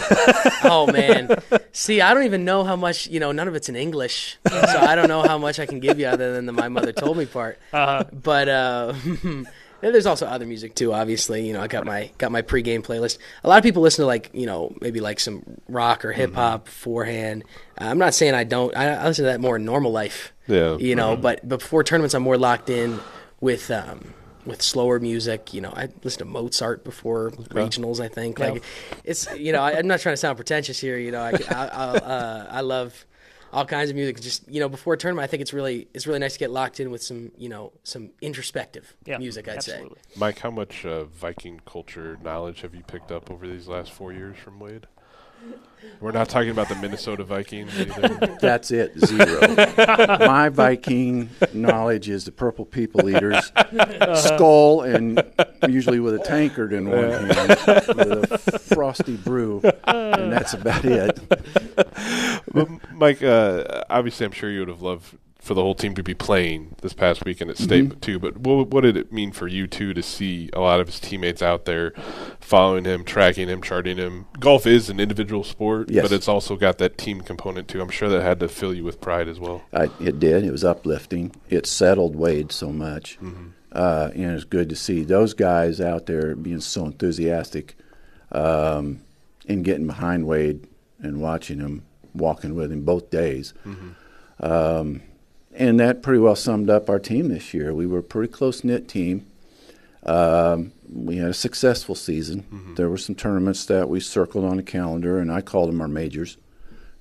[0.63, 3.07] Oh man, see, I don't even know how much.
[3.07, 5.79] You know, none of it's in English, so I don't know how much I can
[5.79, 7.57] give you other than the my mother told me part.
[7.73, 8.03] Uh-huh.
[8.13, 8.93] But uh,
[9.81, 10.93] and there's also other music too.
[10.93, 13.17] Obviously, you know, I got my got my pregame playlist.
[13.43, 16.33] A lot of people listen to like you know maybe like some rock or hip
[16.33, 17.43] hop beforehand.
[17.79, 18.75] Uh, I'm not saying I don't.
[18.75, 20.33] I, I listen to that more in normal life.
[20.47, 20.77] Yeah.
[20.77, 22.99] You know, but but before tournaments, I'm more locked in
[23.39, 23.69] with.
[23.71, 24.13] Um,
[24.45, 27.99] with slower music, you know, I listen to Mozart before regionals.
[27.99, 28.63] I think like
[29.03, 30.97] it's you know I, I'm not trying to sound pretentious here.
[30.97, 33.05] You know, I I, I, uh, I love
[33.53, 34.19] all kinds of music.
[34.21, 36.51] Just you know, before a tournament, I think it's really it's really nice to get
[36.51, 39.47] locked in with some you know some introspective Yeah, music.
[39.47, 39.97] I'd absolutely.
[40.15, 44.13] Mike, how much uh, Viking culture knowledge have you picked up over these last four
[44.13, 44.87] years from Wade?
[46.01, 48.37] We're not talking about the Minnesota Vikings either.
[48.39, 49.41] That's it, zero.
[50.19, 53.51] My Viking knowledge is the Purple People Eaters,
[54.15, 55.21] skull, and
[55.67, 57.27] usually with a tankard in one hand,
[57.97, 61.19] with a frosty brew, and that's about it.
[62.93, 66.13] Mike, uh, obviously, I'm sure you would have loved for the whole team to be
[66.13, 68.19] playing this past weekend at state too.
[68.19, 70.99] But what, what did it mean for you too to see a lot of his
[70.99, 71.93] teammates out there
[72.41, 74.25] following him, tracking him, charting him?
[74.39, 76.03] Golf is an individual sport, Yes.
[76.03, 77.81] but it's also got that team component too.
[77.81, 79.63] I'm sure that had to fill you with pride as well.
[79.71, 80.43] I, it did.
[80.43, 81.33] It was uplifting.
[81.49, 83.17] It settled Wade so much,
[83.71, 87.75] uh, and it's good to see those guys out there being so enthusiastic
[88.33, 89.01] um,
[89.47, 90.67] and getting behind Wade
[90.99, 93.53] and watching him, walking with him both days.
[94.41, 95.01] Um,
[95.53, 97.73] and that pretty well summed up our team this year.
[97.73, 99.25] We were a pretty close knit team.
[100.03, 102.45] Um, we had a successful season.
[102.75, 105.87] There were some tournaments that we circled on the calendar, and I called them our
[105.87, 106.37] majors.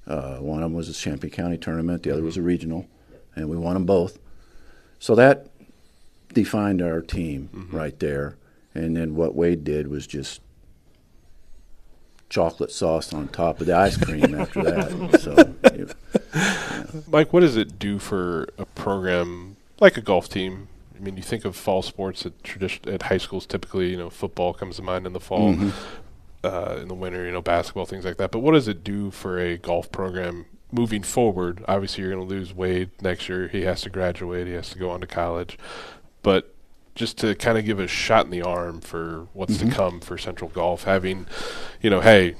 [0.06, 2.86] Uh, one of them was a Champaign County tournament, the other was a regional,
[3.36, 4.18] and we won them both.
[4.98, 5.48] So that
[6.32, 8.36] defined our team right there.
[8.74, 10.40] And then what Wade did was just
[12.28, 15.20] chocolate sauce on top of the ice cream after that.
[15.20, 15.54] So
[17.06, 20.68] Mike, what does it do for a program like a golf team?
[20.96, 23.46] I mean, you think of fall sports at tradition at high schools.
[23.46, 25.54] Typically, you know, football comes to mind in the fall,
[26.42, 28.32] uh, in the winter, you know, basketball, things like that.
[28.32, 31.64] But what does it do for a golf program moving forward?
[31.68, 33.46] Obviously, you're going to lose Wade next year.
[33.46, 34.48] He has to graduate.
[34.48, 35.56] He has to go on to college.
[36.22, 36.52] But
[36.96, 40.18] just to kind of give a shot in the arm for what's to come for
[40.18, 41.26] Central Golf, having,
[41.80, 42.34] you know, hey,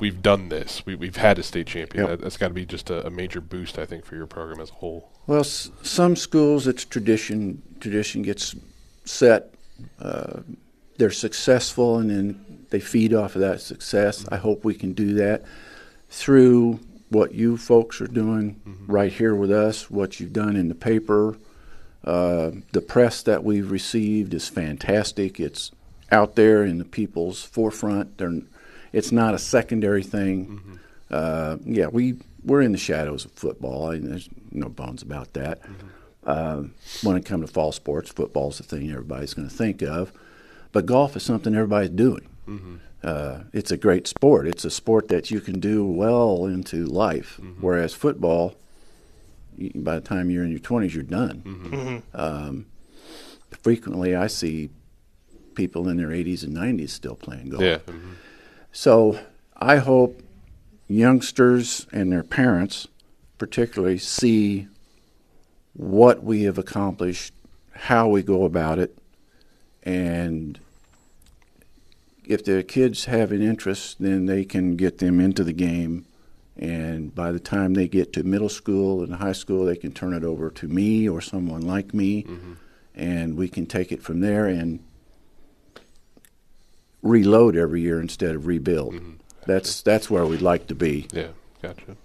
[0.00, 0.84] we've done this.
[0.86, 2.04] We, we've had a state champion.
[2.06, 2.10] Yep.
[2.18, 4.60] That, that's got to be just a, a major boost, I think, for your program
[4.60, 5.10] as a whole.
[5.26, 7.62] Well, s- some schools it's tradition.
[7.80, 8.54] Tradition gets
[9.04, 9.54] set.
[10.00, 10.40] Uh,
[10.98, 14.26] they're successful, and then they feed off of that success.
[14.30, 15.42] I hope we can do that
[16.08, 19.90] through what you folks are doing right here with us.
[19.90, 21.36] What you've done in the paper,
[22.04, 25.40] uh, the press that we've received is fantastic.
[25.40, 25.72] It's
[26.12, 28.18] out there in the people's forefront.
[28.18, 28.42] They're,
[28.92, 30.78] it's not a secondary thing.
[31.10, 33.90] Uh, yeah, we we're in the shadows of football.
[33.90, 35.60] I, there's no bones about that.
[36.24, 36.64] Uh,
[37.02, 40.12] when it comes to fall sports, football's the thing everybody's going to think of,
[40.72, 42.28] but golf is something everybody's doing.
[43.02, 44.46] Uh, it's a great sport.
[44.46, 47.40] It's a sport that you can do well into life.
[47.60, 48.54] Whereas football,
[49.74, 52.02] by the time you're in your 20s, you're done.
[52.14, 52.66] Um,
[53.62, 54.70] frequently, I see
[55.54, 57.62] people in their 80s and 90s still playing golf.
[57.62, 57.78] Yeah.
[57.78, 58.14] mhm.
[58.72, 59.18] So
[59.56, 60.22] I hope
[60.88, 62.88] youngsters and their parents,
[63.38, 64.68] particularly, see
[65.72, 67.32] what we have accomplished,
[67.72, 68.96] how we go about it,
[69.82, 70.58] and
[72.24, 76.06] if the kids have an interest, then they can get them into the game.
[76.56, 80.12] And by the time they get to middle school and high school, they can turn
[80.12, 82.52] it over to me or someone like me, mm-hmm.
[82.94, 84.80] and we can take it from there and
[87.02, 89.00] reload every year instead of rebuild.
[89.46, 91.08] That's that's where we'd like to be.
[91.12, 91.28] Yeah.
[91.62, 91.96] Gotcha.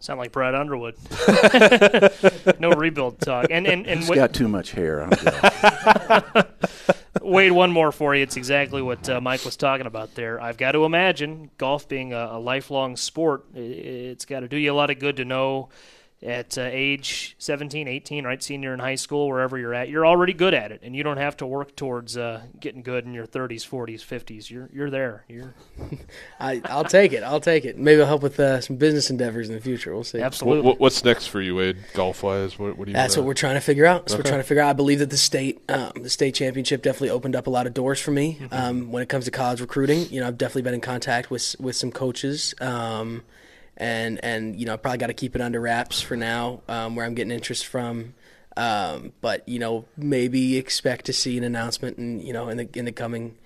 [0.00, 0.94] Sound like Brad Underwood.
[2.60, 3.46] no rebuild talk.
[3.50, 5.02] And and and He's Wa- got too much hair.
[5.02, 6.44] I'm jealous.
[7.22, 8.22] Wade, one more for you.
[8.22, 10.40] It's exactly what uh, Mike was talking about there.
[10.40, 13.44] I've got to imagine golf being a, a lifelong sport.
[13.54, 15.68] It's got to do you a lot of good to know
[16.20, 20.32] at uh, age 17, 18, right, senior in high school, wherever you're at, you're already
[20.32, 23.26] good at it, and you don't have to work towards uh, getting good in your
[23.26, 24.50] 30s, 40s, 50s.
[24.50, 25.24] You're you're there.
[25.28, 25.54] You're
[26.40, 27.22] I, I'll take it.
[27.22, 27.78] I'll take it.
[27.78, 29.94] Maybe I'll help with uh, some business endeavors in the future.
[29.94, 30.20] We'll see.
[30.20, 30.62] absolutely.
[30.62, 32.58] What, what, what's next for you, Wade, golf wise?
[32.58, 32.96] What, what do you?
[32.96, 34.02] That's wanna- what we're trying to figure out.
[34.02, 34.70] That's what we're trying to figure out.
[34.70, 37.74] I believe that the state, um, the state championship, definitely opened up a lot of
[37.74, 40.08] doors for me um, when it comes to college recruiting.
[40.10, 43.22] You know, I've definitely been in contact with with some coaches, um,
[43.78, 46.96] and and you know, I probably got to keep it under wraps for now, um,
[46.96, 48.14] where I'm getting interest from.
[48.56, 52.68] Um, but you know, maybe expect to see an announcement, and you know, in the
[52.74, 53.38] in the coming,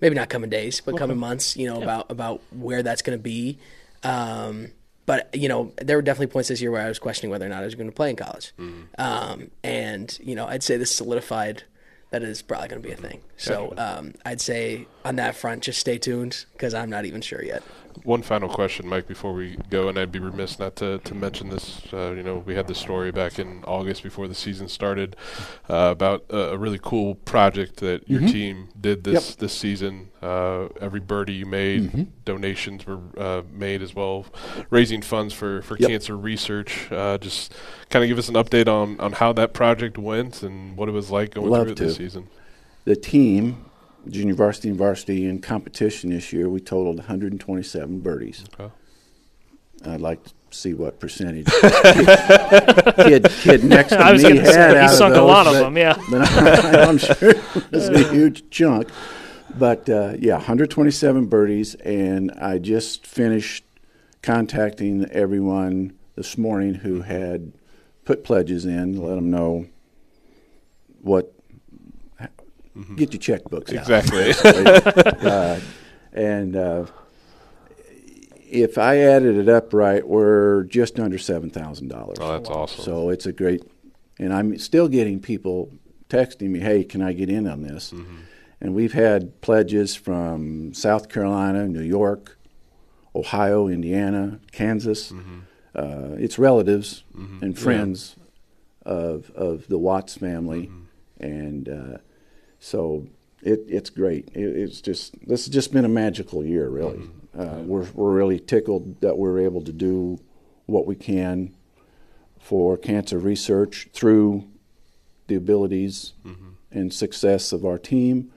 [0.00, 1.00] maybe not coming days, but okay.
[1.00, 1.84] coming months, you know, yeah.
[1.84, 3.58] about about where that's going to be.
[4.04, 4.68] Um,
[5.06, 7.48] but you know, there were definitely points this year where I was questioning whether or
[7.48, 8.52] not I was going to play in college.
[8.58, 8.82] Mm-hmm.
[8.96, 11.64] Um, and you know, I'd say this solidified
[12.10, 13.20] that is probably going to be a thing.
[13.36, 17.42] So um, I'd say on that front, just stay tuned because I'm not even sure
[17.42, 17.62] yet.
[18.04, 21.48] One final question, Mike, before we go, and I'd be remiss not to, to mention
[21.50, 21.82] this.
[21.92, 25.16] Uh, you know, we had the story back in August before the season started
[25.68, 28.30] uh, about a, a, really cool project that your mm-hmm.
[28.30, 29.38] team did this yep.
[29.38, 30.10] this season.
[30.22, 32.02] Uh, every birdie you made, mm-hmm.
[32.24, 34.24] donations were uh, made as well,
[34.70, 35.90] raising funds for, for yep.
[35.90, 36.90] cancer research.
[36.92, 37.52] Uh, just
[37.90, 40.92] kind of give us an update on, on how that project went and what it
[40.92, 41.84] was like going Love through it to.
[41.86, 42.28] this season.
[42.84, 43.69] The team
[44.08, 48.44] junior varsity and varsity in competition this year, we totaled 127 birdies.
[48.58, 48.72] Okay.
[49.84, 51.46] I'd like to see what percentage
[52.96, 55.60] kid, kid, next to me had say, out he sunk those, a lot but, of
[55.60, 55.96] them, yeah.
[56.10, 58.90] But I, am sure it was a huge chunk.
[59.58, 63.64] But uh, yeah, 127 birdies, and I just finished
[64.22, 67.52] contacting everyone this morning who had
[68.04, 69.66] put pledges in, let them know
[71.00, 71.32] what
[72.76, 72.94] mm-hmm.
[72.96, 74.32] get your checkbooks exactly.
[75.28, 75.60] uh,
[76.12, 76.86] and uh,
[78.50, 82.18] if I added it up right, we're just under seven thousand dollars.
[82.20, 82.84] Oh, that's awesome!
[82.84, 83.62] So it's a great,
[84.18, 85.72] and I'm still getting people
[86.08, 88.16] texting me, "Hey, can I get in on this?" Mm-hmm.
[88.60, 92.38] And we've had pledges from South Carolina, New York,
[93.14, 95.12] Ohio, Indiana, Kansas.
[95.12, 95.38] Mm-hmm.
[95.74, 97.44] Uh, it's relatives mm-hmm.
[97.44, 98.16] and friends
[98.84, 98.92] yeah.
[98.92, 101.24] of of the Watts family, mm-hmm.
[101.24, 101.98] and uh,
[102.60, 103.06] so
[103.42, 104.28] it, it's great.
[104.34, 106.98] It, it's just this has just been a magical year, really.
[106.98, 107.40] Mm-hmm.
[107.40, 110.20] Uh, we're we're really tickled that we're able to do
[110.66, 111.54] what we can
[112.38, 114.46] for cancer research through
[115.26, 116.50] the abilities mm-hmm.
[116.70, 118.30] and success of our team,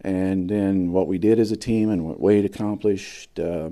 [0.00, 3.38] and then what we did as a team and what Wade accomplished.
[3.38, 3.70] Uh,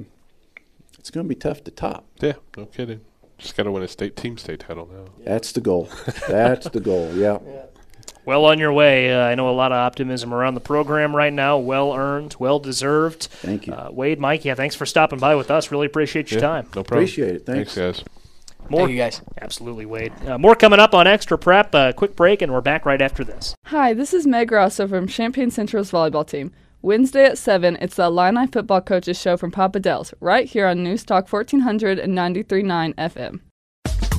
[0.98, 2.06] it's going to be tough to top.
[2.20, 3.02] Yeah, no kidding.
[3.36, 5.04] Just got to win a state team state title now.
[5.22, 5.90] That's the goal.
[6.28, 7.12] That's the goal.
[7.14, 7.38] Yeah.
[7.46, 7.64] yeah.
[8.24, 9.12] Well on your way.
[9.12, 11.58] Uh, I know a lot of optimism around the program right now.
[11.58, 13.24] Well earned, well deserved.
[13.24, 13.74] Thank you.
[13.74, 15.70] Uh, Wade, Mike, yeah, thanks for stopping by with us.
[15.70, 16.64] Really appreciate your yeah, time.
[16.66, 16.98] No problem.
[16.98, 17.46] Appreciate it.
[17.46, 18.04] Thanks, thanks guys.
[18.70, 19.20] More, Thank you guys.
[19.42, 20.12] Absolutely, Wade.
[20.26, 21.74] Uh, more coming up on Extra Prep.
[21.74, 23.54] A uh, quick break, and we're back right after this.
[23.66, 26.50] Hi, this is Meg Rosso from Champaign Central's volleyball team.
[26.80, 30.82] Wednesday at 7, it's the Illini Football Coaches Show from Papa Del's, right here on
[30.82, 33.40] News Talk 1400 and 93.9 FM.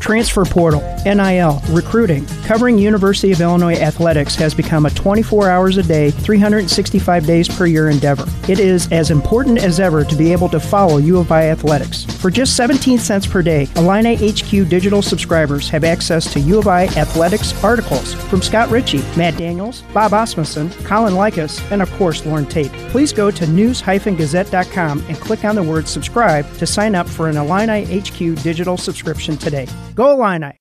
[0.06, 5.82] Transfer portal, NIL, recruiting, covering University of Illinois athletics has become a 24 hours a
[5.82, 8.28] day, 365 days per year endeavor.
[8.48, 12.04] It is as important as ever to be able to follow U of I athletics.
[12.04, 16.68] For just 17 cents per day, Illini HQ digital subscribers have access to U of
[16.68, 22.24] I athletics articles from Scott Richey, Matt Daniels, Bob Asmussen, Colin Likas, and of course
[22.28, 22.72] Loren Tate.
[22.90, 27.38] Please go to news-gazette.com and click on the word subscribe to sign up for an
[27.38, 29.68] Illini HQ digital subscription today.
[29.96, 30.60] Go Illini!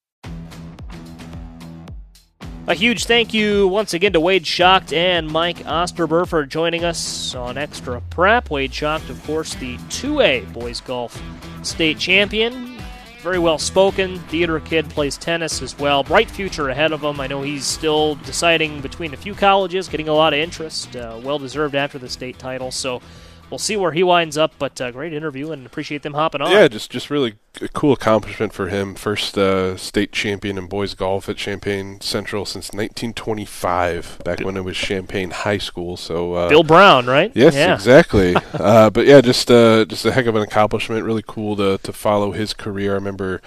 [2.69, 7.35] A huge thank you once again to Wade Schacht and Mike Osterbur for joining us
[7.35, 8.49] on Extra Prep.
[8.49, 11.21] Wade Schacht, of course, the 2A boys golf
[11.63, 12.79] state champion.
[13.23, 14.21] Very well spoken.
[14.29, 16.05] Theater kid, plays tennis as well.
[16.05, 17.19] Bright future ahead of him.
[17.19, 20.95] I know he's still deciding between a few colleges, getting a lot of interest.
[20.95, 22.71] Uh, well deserved after the state title.
[22.71, 23.03] So
[23.51, 24.53] we'll see where he winds up.
[24.59, 26.51] But uh, great interview and appreciate them hopping on.
[26.51, 28.95] Yeah, just just really a cool accomplishment for him.
[28.95, 34.65] First uh, state champion in boys golf at Champaign Central since 1925, back when it
[34.65, 35.97] was Champaign High School.
[35.97, 37.31] So uh, Bill Brown, right?
[37.35, 37.75] Yes, yeah.
[37.75, 38.35] exactly.
[38.55, 41.05] uh, but yeah, just uh, just a heck of an accomplishment.
[41.05, 42.93] Really cool to to follow his career.
[42.93, 43.41] I remember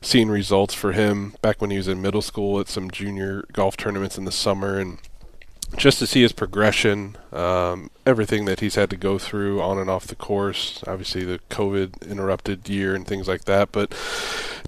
[0.00, 3.76] seeing results for him back when he was in middle school at some junior golf
[3.76, 4.98] tournaments in the summer and
[5.76, 9.90] just to see his progression, um, everything that he's had to go through on and
[9.90, 10.82] off the course.
[10.86, 13.90] Obviously, the COVID interrupted year and things like that, but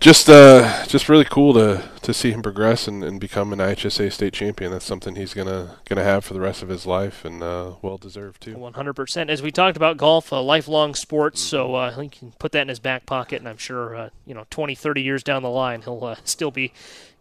[0.01, 4.13] just uh, just really cool to to see him progress and, and become an IHSA
[4.13, 4.73] state champion.
[4.73, 7.99] That's something he's gonna gonna have for the rest of his life, and uh, well
[7.99, 8.57] deserved too.
[8.57, 9.31] One hundred percent.
[9.31, 12.69] As we talked about golf, a lifelong sport, so uh, he can put that in
[12.69, 15.83] his back pocket, and I'm sure uh, you know 20, 30 years down the line,
[15.83, 16.73] he'll uh, still be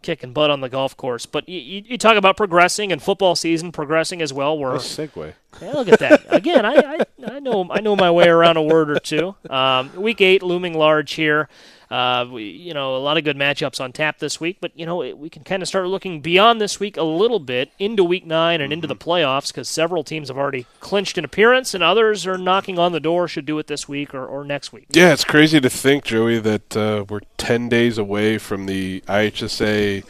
[0.02, 1.26] kicking butt on the golf course.
[1.26, 4.58] But you, you, talk about progressing and football season progressing as well.
[4.58, 5.34] We're nice segue.
[5.60, 6.24] Yeah, look at that.
[6.28, 6.98] Again, I, I,
[7.40, 9.34] I know I know my way around a word or two.
[9.48, 11.48] Um, week eight looming large here.
[11.90, 14.84] Uh, we, you know, a lot of good matchups on tap this week, but you
[14.84, 18.26] know, we can kind of start looking beyond this week a little bit into week
[18.26, 18.74] nine and mm-hmm.
[18.74, 19.10] into the mm-hmm.
[19.10, 23.00] playoffs because several teams have already clinched an appearance, and others are knocking on the
[23.00, 23.26] door.
[23.26, 24.86] Should do it this week or, or next week.
[24.90, 30.04] Yeah, it's crazy to think, Joey, that uh, we're ten days away from the IHSA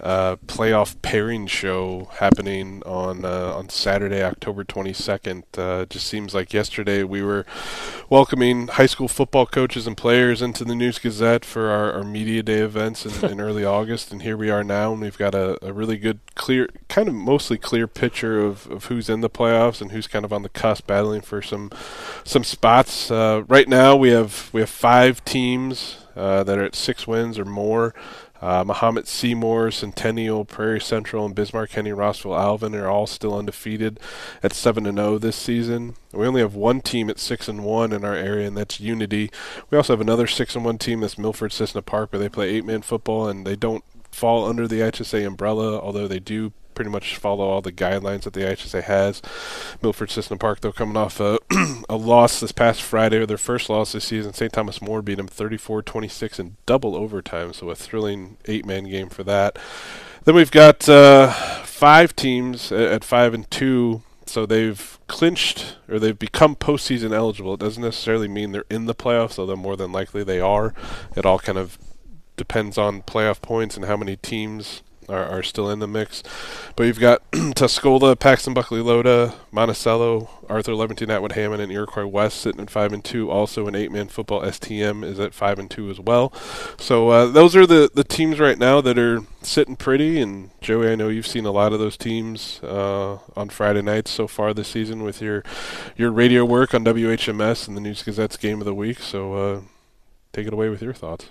[0.00, 5.42] uh, playoff pairing show happening on uh, on Saturday, October 22nd.
[5.56, 7.44] Uh, just seems like yesterday we were
[8.08, 12.42] welcoming high school football coaches and players into the News Gazette for our, our media
[12.42, 15.58] day events in, in, early August, and here we are now, and we've got a,
[15.64, 19.80] a, really good, clear, kind of mostly clear picture of, of who's in the playoffs
[19.80, 21.70] and who's kind of on the cusp, battling for some
[22.24, 23.10] some spots.
[23.10, 27.38] Uh, right now, we have we have five teams uh, that are at six wins
[27.38, 27.94] or more.
[28.42, 34.00] Uh, Mahomet Seymour, Centennial, Prairie Central, and Bismarck Henning Rossville Alvin are all still undefeated
[34.42, 35.94] at seven and zero oh this season.
[36.12, 39.30] We only have one team at six and one in our area, and that's Unity.
[39.70, 42.50] We also have another six and one team that's Milford Cissna Park, where they play
[42.50, 46.90] eight man football, and they don't fall under the HSA umbrella, although they do pretty
[46.90, 49.22] much follow all the guidelines that the IHSA has.
[49.82, 51.38] Milford Cissna Park, though, coming off a,
[51.88, 54.32] a loss this past Friday, their first loss this season.
[54.32, 54.52] St.
[54.52, 59.08] Thomas More beat them 34 26 in double overtime, so a thrilling eight man game
[59.08, 59.58] for that.
[60.24, 61.32] Then we've got uh,
[61.64, 67.54] five teams at five and two, so they've clinched or they've become postseason eligible.
[67.54, 70.74] It doesn't necessarily mean they're in the playoffs, although more than likely they are.
[71.16, 71.76] It all kind of
[72.36, 76.22] depends on playoff points and how many teams are, are still in the mix.
[76.76, 82.40] But you've got Tuscola, Paxton Buckley Loda, Monticello, Arthur Lovington, Atwood Hammond, and Iroquois West
[82.40, 83.30] sitting at five and two.
[83.30, 86.32] Also, an eight-man football STM is at five and two as well.
[86.78, 90.20] So uh, those are the the teams right now that are sitting pretty.
[90.20, 94.10] And Joey, I know you've seen a lot of those teams uh, on Friday nights
[94.10, 95.42] so far this season with your
[95.96, 98.98] your radio work on WHMS and the News Gazette's Game of the Week.
[98.98, 99.60] So uh,
[100.32, 101.30] take it away with your thoughts.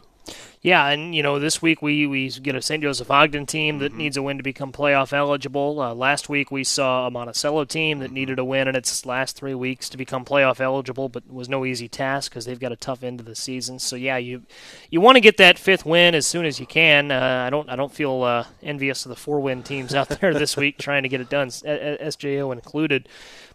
[0.63, 2.83] Yeah, and you know this week we, we get a St.
[2.83, 3.97] Joseph Ogden team that mm-hmm.
[3.97, 5.81] needs a win to become playoff eligible.
[5.81, 9.35] Uh, last week we saw a Monticello team that needed a win in its last
[9.35, 12.75] three weeks to become playoff eligible, but was no easy task because they've got a
[12.75, 13.79] tough end of the season.
[13.79, 14.43] So yeah, you
[14.91, 17.09] you want to get that fifth win as soon as you can.
[17.09, 20.31] Uh, I don't I don't feel uh, envious of the four win teams out there
[20.31, 23.09] this week trying to get it done, SJO included.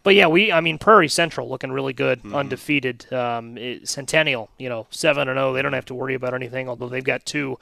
[0.07, 2.37] But yeah, we I mean Prairie Central looking really good, mm-hmm.
[2.37, 3.13] undefeated.
[3.13, 5.51] Um, it, Centennial, you know, seven and zero.
[5.51, 6.69] Oh, they don't have to worry about anything.
[6.69, 7.59] Although they've got two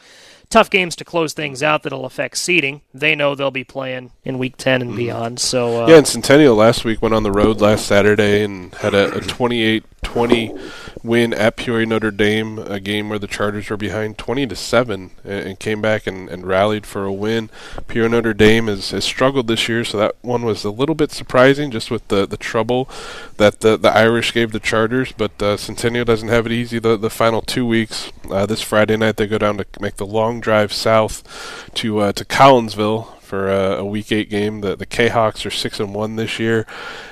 [0.55, 2.81] tough games to close things out that'll affect seeding.
[2.95, 4.99] They know they'll be playing in Week Ten and mm-hmm.
[4.99, 5.41] beyond.
[5.41, 8.95] So uh, yeah, and Centennial last week went on the road last Saturday and had
[8.95, 10.61] a, a 28-20
[11.03, 15.11] win at Peoria Notre Dame, a game where the Chargers were behind 20 to seven,
[15.23, 17.51] and, and came back and, and, rallied for a win.
[17.89, 21.11] Peoria Notre Dame has, has struggled this year, so that one was a little bit
[21.11, 22.89] surprising, just with the, the trouble
[23.37, 25.13] that the the Irish gave the Chargers.
[25.13, 28.11] But uh, Centennial doesn't have it easy the the final two weeks.
[28.31, 32.13] Uh, this Friday night they go down to make the long drive south to uh,
[32.13, 34.61] to Collinsville for a, a, week eight game.
[34.61, 36.67] The the Kahoks are six and one this year,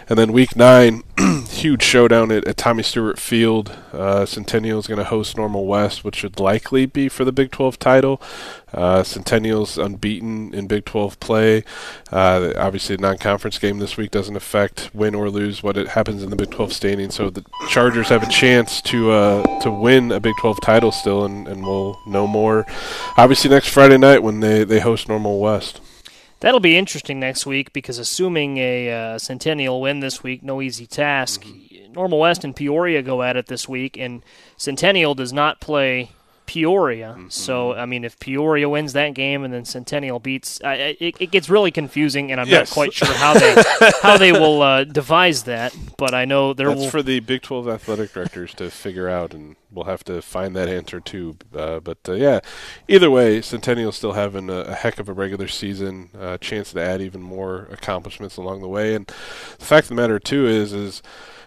[0.09, 1.03] and then week nine,
[1.49, 3.77] huge showdown at, at Tommy Stewart Field.
[3.93, 7.51] Uh, Centennial is going to host Normal West, which should likely be for the Big
[7.51, 8.23] 12 title.
[8.73, 11.65] Uh, Centennial's unbeaten in Big 12 play.
[12.11, 16.23] Uh, obviously, the non-conference game this week doesn't affect win or lose what it happens
[16.23, 17.11] in the Big 12 standing.
[17.11, 21.25] So the Chargers have a chance to uh, to win a Big 12 title still,
[21.25, 22.65] and, and we'll know more.
[23.17, 25.81] Obviously, next Friday night when they, they host Normal West.
[26.43, 30.89] That'll be interesting next week because assuming a uh, Centennial win this week, no easy
[30.89, 31.45] task.
[31.45, 31.93] Mm-hmm.
[31.93, 34.25] Normal West and Peoria go at it this week, and
[34.57, 36.11] Centennial does not play
[36.47, 37.15] Peoria.
[37.17, 37.29] Mm-hmm.
[37.29, 41.31] So I mean, if Peoria wins that game and then Centennial beats, uh, it, it,
[41.31, 42.71] gets really confusing, and I'm yes.
[42.71, 43.63] not quite sure how they
[44.03, 45.75] how they will uh, devise that.
[45.97, 49.35] But I know there That's will for the Big 12 athletic directors to figure out,
[49.35, 51.37] and we'll have to find that answer too.
[51.55, 52.41] Uh, but uh, yeah,
[52.89, 56.73] either way, Centennial still having a, a, heck of a regular season, a uh, chance
[56.73, 58.95] to add even more accomplishments along the way.
[58.95, 59.07] And
[59.59, 61.03] the fact of the matter too is is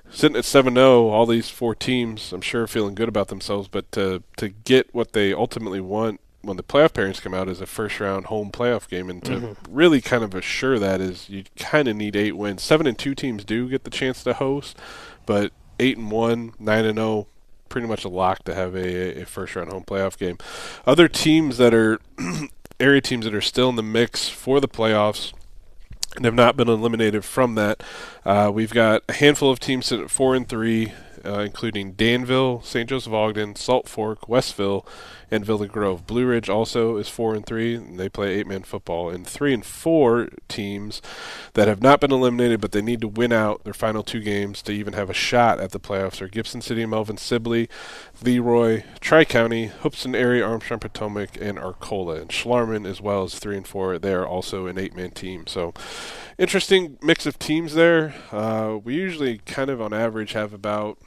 [0.09, 4.23] sitting at 7-0 all these four teams i'm sure feeling good about themselves but to
[4.37, 7.99] to get what they ultimately want when the playoff pairings come out is a first
[7.99, 9.73] round home playoff game and to mm-hmm.
[9.75, 13.15] really kind of assure that is you kind of need eight wins seven and two
[13.15, 14.77] teams do get the chance to host
[15.25, 17.27] but eight and one nine and 0,
[17.67, 20.37] pretty much a lock to have a, a first round home playoff game
[20.85, 21.99] other teams that are
[22.79, 25.33] area teams that are still in the mix for the playoffs
[26.15, 27.82] and have not been eliminated from that.
[28.25, 30.93] Uh, we've got a handful of teams at four and three,
[31.25, 32.89] uh, including Danville, St.
[32.89, 34.86] Joseph Ogden, Salt Fork, Westville,
[35.31, 36.05] and Villa Grove.
[36.07, 39.09] Blue Ridge also is four and three, and they play eight man football.
[39.09, 41.01] And three and four teams
[41.53, 44.61] that have not been eliminated, but they need to win out their final two games
[44.63, 47.69] to even have a shot at the playoffs are Gibson City, Melvin Sibley,
[48.21, 52.21] Leroy, Tri County, Hoopeston area, Armstrong Potomac, and Arcola.
[52.21, 53.97] And Schlarman as well as three and four.
[53.97, 55.47] They are also an eight man team.
[55.47, 55.73] So
[56.38, 58.13] interesting mix of teams there.
[58.32, 60.97] Uh, we usually kind of on average have about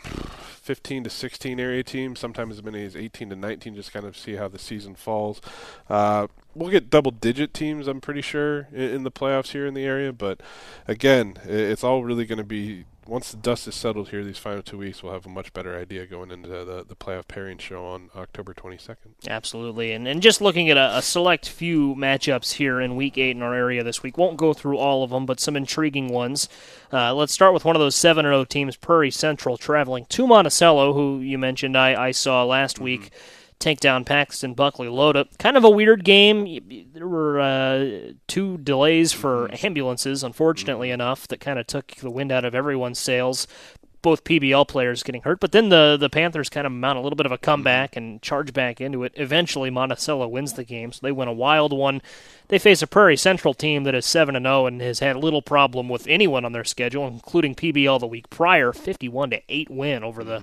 [0.68, 4.14] 15 to 16 area teams, sometimes as many as 18 to 19, just kind of
[4.14, 5.40] see how the season falls.
[5.88, 7.88] Uh, we'll get double digit teams.
[7.88, 10.12] I'm pretty sure in, in the playoffs here in the area.
[10.12, 10.42] But
[10.86, 14.62] again, it's all really going to be once the dust is settled here, these final
[14.62, 17.86] two weeks, we'll have a much better idea going into the, the playoff pairing show
[17.86, 18.96] on October 22nd.
[19.26, 19.92] Absolutely.
[19.92, 23.42] And, and just looking at a, a, select few matchups here in Week 8 in
[23.42, 26.50] our area this week, won't go through all of them, but some intriguing ones.
[26.92, 30.92] Uh, let's start with one of those 7 0 teams, Prairie Central, traveling to Monticello,
[30.92, 32.84] who you mentioned I, I saw last mm-hmm.
[32.84, 33.10] week
[33.58, 35.26] take down Paxton Buckley Loda.
[35.38, 36.86] Kind of a weird game.
[36.92, 42.32] There were uh, two delays for ambulances, unfortunately enough, that kind of took the wind
[42.32, 43.46] out of everyone's sails.
[44.00, 47.16] Both PBL players getting hurt, but then the the Panthers kind of mount a little
[47.16, 49.12] bit of a comeback and charge back into it.
[49.16, 52.00] Eventually, Monticello wins the game, so they win a wild one.
[52.48, 55.16] They face a Prairie Central team that is seven and zero oh and has had
[55.16, 59.70] little problem with anyone on their schedule, including PBL the week prior, fifty-one to eight
[59.70, 60.42] win over the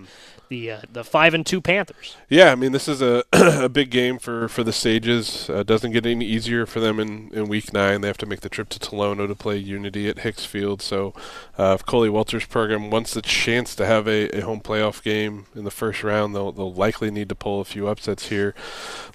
[0.50, 2.16] the uh, the five and two Panthers.
[2.30, 5.50] Yeah, I mean this is a a big game for for the Sages.
[5.50, 8.02] Uh, doesn't get any easier for them in, in week nine.
[8.02, 10.82] They have to make the trip to Tolono to play Unity at Hicks Field.
[10.82, 11.14] So
[11.58, 15.46] uh, if Coley Welter's program wants the chance to have a, a home playoff game
[15.56, 18.54] in the first round, they'll they'll likely need to pull a few upsets here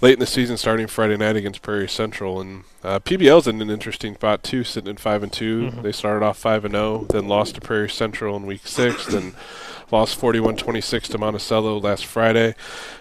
[0.00, 2.40] late in the season, starting Friday night against Prairie Central.
[2.40, 5.82] And uh, PBL's in an interesting spot too, sitting at five and 2 mm-hmm.
[5.82, 9.06] They started off five and zero, oh, then lost to Prairie Central in week six,
[9.12, 9.34] then
[9.90, 12.54] lost 41-26 to Monticello last Friday.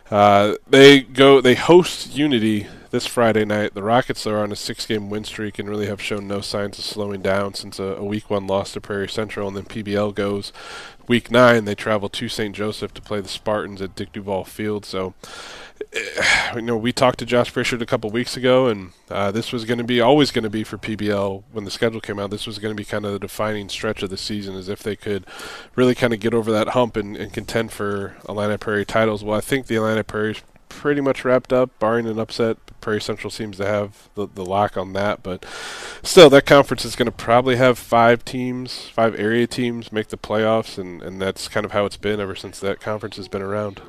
[0.09, 3.73] Uh, they go they host Unity this Friday night.
[3.73, 6.85] The Rockets are on a six-game win streak and really have shown no signs of
[6.85, 10.51] slowing down since a, a week one loss to Prairie Central, and then PBL goes
[11.09, 11.65] week nine.
[11.65, 12.55] They travel to St.
[12.55, 14.85] Joseph to play the Spartans at Dick Duval Field.
[14.85, 15.13] So
[16.55, 19.65] you know, we talked to Josh Pritchard a couple weeks ago, and uh, this was
[19.65, 22.29] going to be always going to be for PBL when the schedule came out.
[22.29, 24.83] This was going to be kind of the defining stretch of the season, as if
[24.83, 25.25] they could
[25.75, 29.23] really kind of get over that hump and, and contend for Illini Prairie titles.
[29.23, 32.57] Well, I think the Illini Prairie's pretty much wrapped up, barring an upset.
[32.81, 35.45] Prairie Central seems to have the, the lock on that, but
[36.03, 40.17] still, that conference is going to probably have five teams, five area teams make the
[40.17, 43.41] playoffs, and, and that's kind of how it's been ever since that conference has been
[43.41, 43.81] around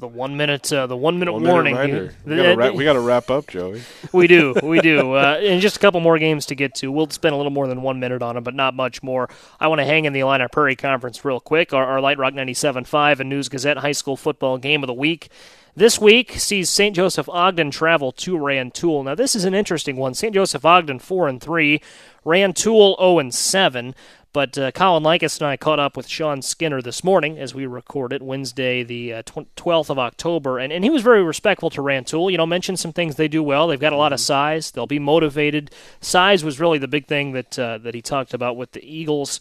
[0.00, 1.74] the one minute uh, the one minute one warning.
[1.74, 3.82] Minute we got wrap, we to wrap up, Joey.
[4.12, 5.12] we do, we do.
[5.12, 6.90] Uh, and just a couple more games to get to.
[6.90, 9.28] We'll spend a little more than one minute on them, but not much more.
[9.60, 11.72] I want to hang in the Illini Prairie Conference real quick.
[11.72, 15.28] Our, our Light Rock 97.5 and News Gazette High School Football Game of the Week.
[15.76, 16.96] This week sees St.
[16.96, 19.04] Joseph Ogden travel to Rantoul.
[19.04, 20.14] Now this is an interesting one.
[20.14, 20.34] St.
[20.34, 21.80] Joseph Ogden four and three,
[22.24, 23.94] Rantoul zero oh and seven.
[24.32, 27.66] But uh, Colin Likas and I caught up with Sean Skinner this morning as we
[27.66, 31.82] record it Wednesday, the uh, 12th of October, and, and he was very respectful to
[31.82, 32.30] Rantoul.
[32.30, 33.66] You know, mentioned some things they do well.
[33.66, 34.26] They've got a lot of mm-hmm.
[34.26, 34.70] size.
[34.70, 35.72] They'll be motivated.
[36.00, 39.40] Size was really the big thing that uh, that he talked about with the Eagles.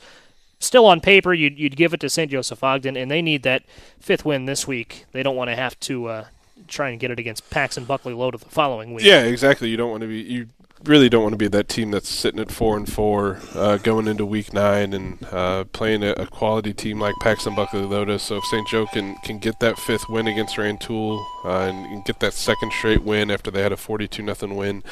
[0.60, 2.30] Still on paper, you'd, you'd give it to St.
[2.30, 3.64] Joseph Ogden, and they need that
[3.99, 5.05] fifth win this week.
[5.14, 6.26] They don't want to have to uh,
[6.68, 9.05] try and get it against Paxton Buckley Loda the following week.
[9.05, 9.70] Yeah, exactly.
[9.70, 10.49] You don't want to be you
[10.86, 14.07] really don't want to be that team that's sitting at four and four uh, going
[14.07, 18.18] into week nine and uh, playing a, a, quality team like Paxton Buckley Loda.
[18.18, 18.68] So if St.
[18.68, 22.72] Joe can, can get that fifth win against Rantoul uh, and, and, get that second
[22.72, 24.84] straight win after they had a 42 nothing win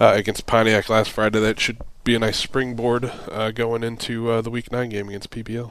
[0.00, 1.78] uh, against Pontiac last Friday, that should
[2.08, 5.70] be a nice springboard uh, going into uh, the week nine game against PBL.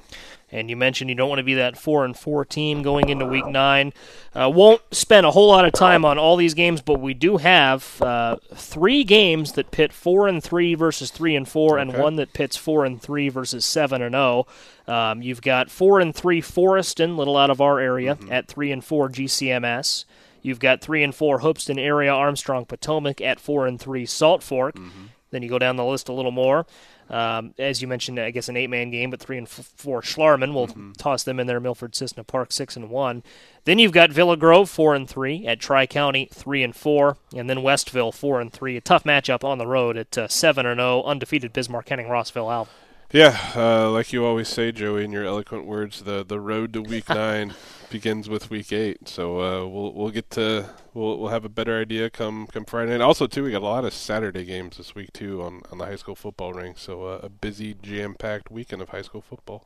[0.52, 3.26] And you mentioned you don't want to be that four and four team going into
[3.26, 3.92] week nine.
[4.36, 7.38] Uh, won't spend a whole lot of time on all these games, but we do
[7.38, 11.90] have uh, three games that pit four and three versus three and four, okay.
[11.90, 14.46] and one that pits four and three versus seven and zero.
[14.88, 14.94] Oh.
[14.94, 18.32] Um, you've got four and three Forreston, little out of our area, mm-hmm.
[18.32, 20.06] at three and four GCMS.
[20.44, 24.76] You've got three and four Hoopeston area Armstrong Potomac at four and three Salt Fork.
[24.76, 25.06] Mm-hmm.
[25.32, 26.66] Then you go down the list a little more.
[27.10, 30.54] Um, as you mentioned, I guess an eight-man game, but three and f- four Schlarman.
[30.54, 30.92] We'll mm-hmm.
[30.94, 31.60] toss them in there.
[31.60, 33.24] Milford Cissna Park six and one.
[33.64, 37.50] Then you've got Villa Grove four and three at Tri County three and four, and
[37.50, 38.76] then Westville four and three.
[38.76, 42.10] A tough matchup on the road at uh, seven and zero, oh, undefeated Bismarck Henning
[42.10, 42.74] Rossville Alvin.
[43.12, 46.82] Yeah, uh, like you always say, Joey, in your eloquent words, the the road to
[46.82, 47.54] Week Nine
[47.90, 49.08] begins with Week Eight.
[49.08, 52.94] So uh, we'll we'll get to we'll we'll have a better idea come come Friday.
[52.94, 55.78] And also too, we got a lot of Saturday games this week too on on
[55.78, 56.74] the high school football ring.
[56.76, 59.66] So uh, a busy, jam packed weekend of high school football.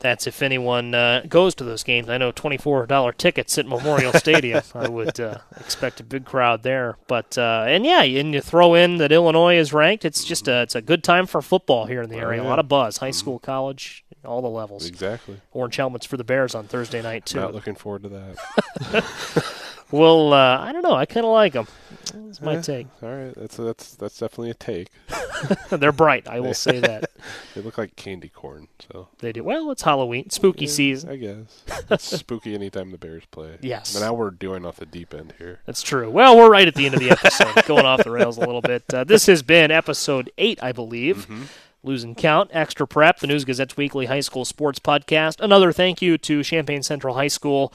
[0.00, 2.10] That's if anyone uh, goes to those games.
[2.10, 4.62] I know twenty-four dollar tickets at Memorial Stadium.
[4.74, 6.98] I would uh, expect a big crowd there.
[7.06, 10.04] But uh, and yeah, and you throw in that Illinois is ranked.
[10.04, 12.40] It's just a, it's a good time for football here in the area.
[12.40, 12.48] Oh, yeah.
[12.48, 14.86] A lot of buzz, high school, college, all the levels.
[14.86, 15.40] Exactly.
[15.52, 17.40] Orange helmets for the Bears on Thursday night too.
[17.40, 19.44] Not looking forward to that.
[19.90, 20.94] well, uh, I don't know.
[20.94, 21.66] I kind of like them.
[22.14, 22.86] That's my take.
[23.02, 24.88] All right, that's that's that's definitely a take.
[25.70, 26.28] They're bright.
[26.28, 27.10] I will say that.
[27.54, 28.68] they look like candy corn.
[28.90, 29.44] So they do.
[29.44, 31.10] Well, it's Halloween, spooky yeah, season.
[31.10, 33.58] I guess it's spooky anytime the Bears play.
[33.60, 33.92] Yes.
[33.92, 35.60] But now we're doing off the deep end here.
[35.66, 36.10] That's true.
[36.10, 38.62] Well, we're right at the end of the episode, going off the rails a little
[38.62, 38.84] bit.
[38.92, 41.28] Uh, this has been episode eight, I believe.
[41.28, 41.44] Mm-hmm
[41.84, 42.50] losing count.
[42.54, 45.38] Extra Prep, the News Gazette's weekly high school sports podcast.
[45.38, 47.74] Another thank you to Champaign Central High School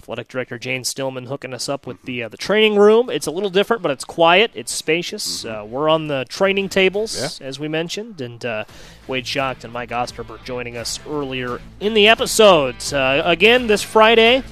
[0.00, 3.10] athletic director Jane Stillman hooking us up with the uh, the training room.
[3.10, 4.50] It's a little different, but it's quiet.
[4.54, 5.44] It's spacious.
[5.44, 5.60] Mm-hmm.
[5.60, 7.46] Uh, we're on the training tables, yeah.
[7.46, 8.64] as we mentioned, and uh,
[9.06, 12.92] Wade Schacht and Mike Osterbur joining us earlier in the episodes.
[12.92, 14.42] Uh, again, this Friday.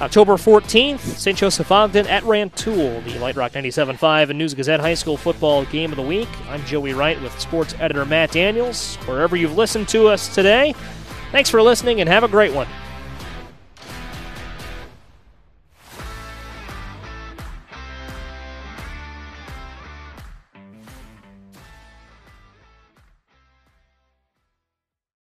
[0.00, 1.36] October 14th, St.
[1.36, 5.90] Joseph Ogden at Rantoul, the Light Rock 97.5 and News Gazette High School Football Game
[5.90, 6.28] of the Week.
[6.48, 8.94] I'm Joey Wright with sports editor Matt Daniels.
[9.06, 10.72] Wherever you've listened to us today,
[11.32, 12.68] thanks for listening and have a great one.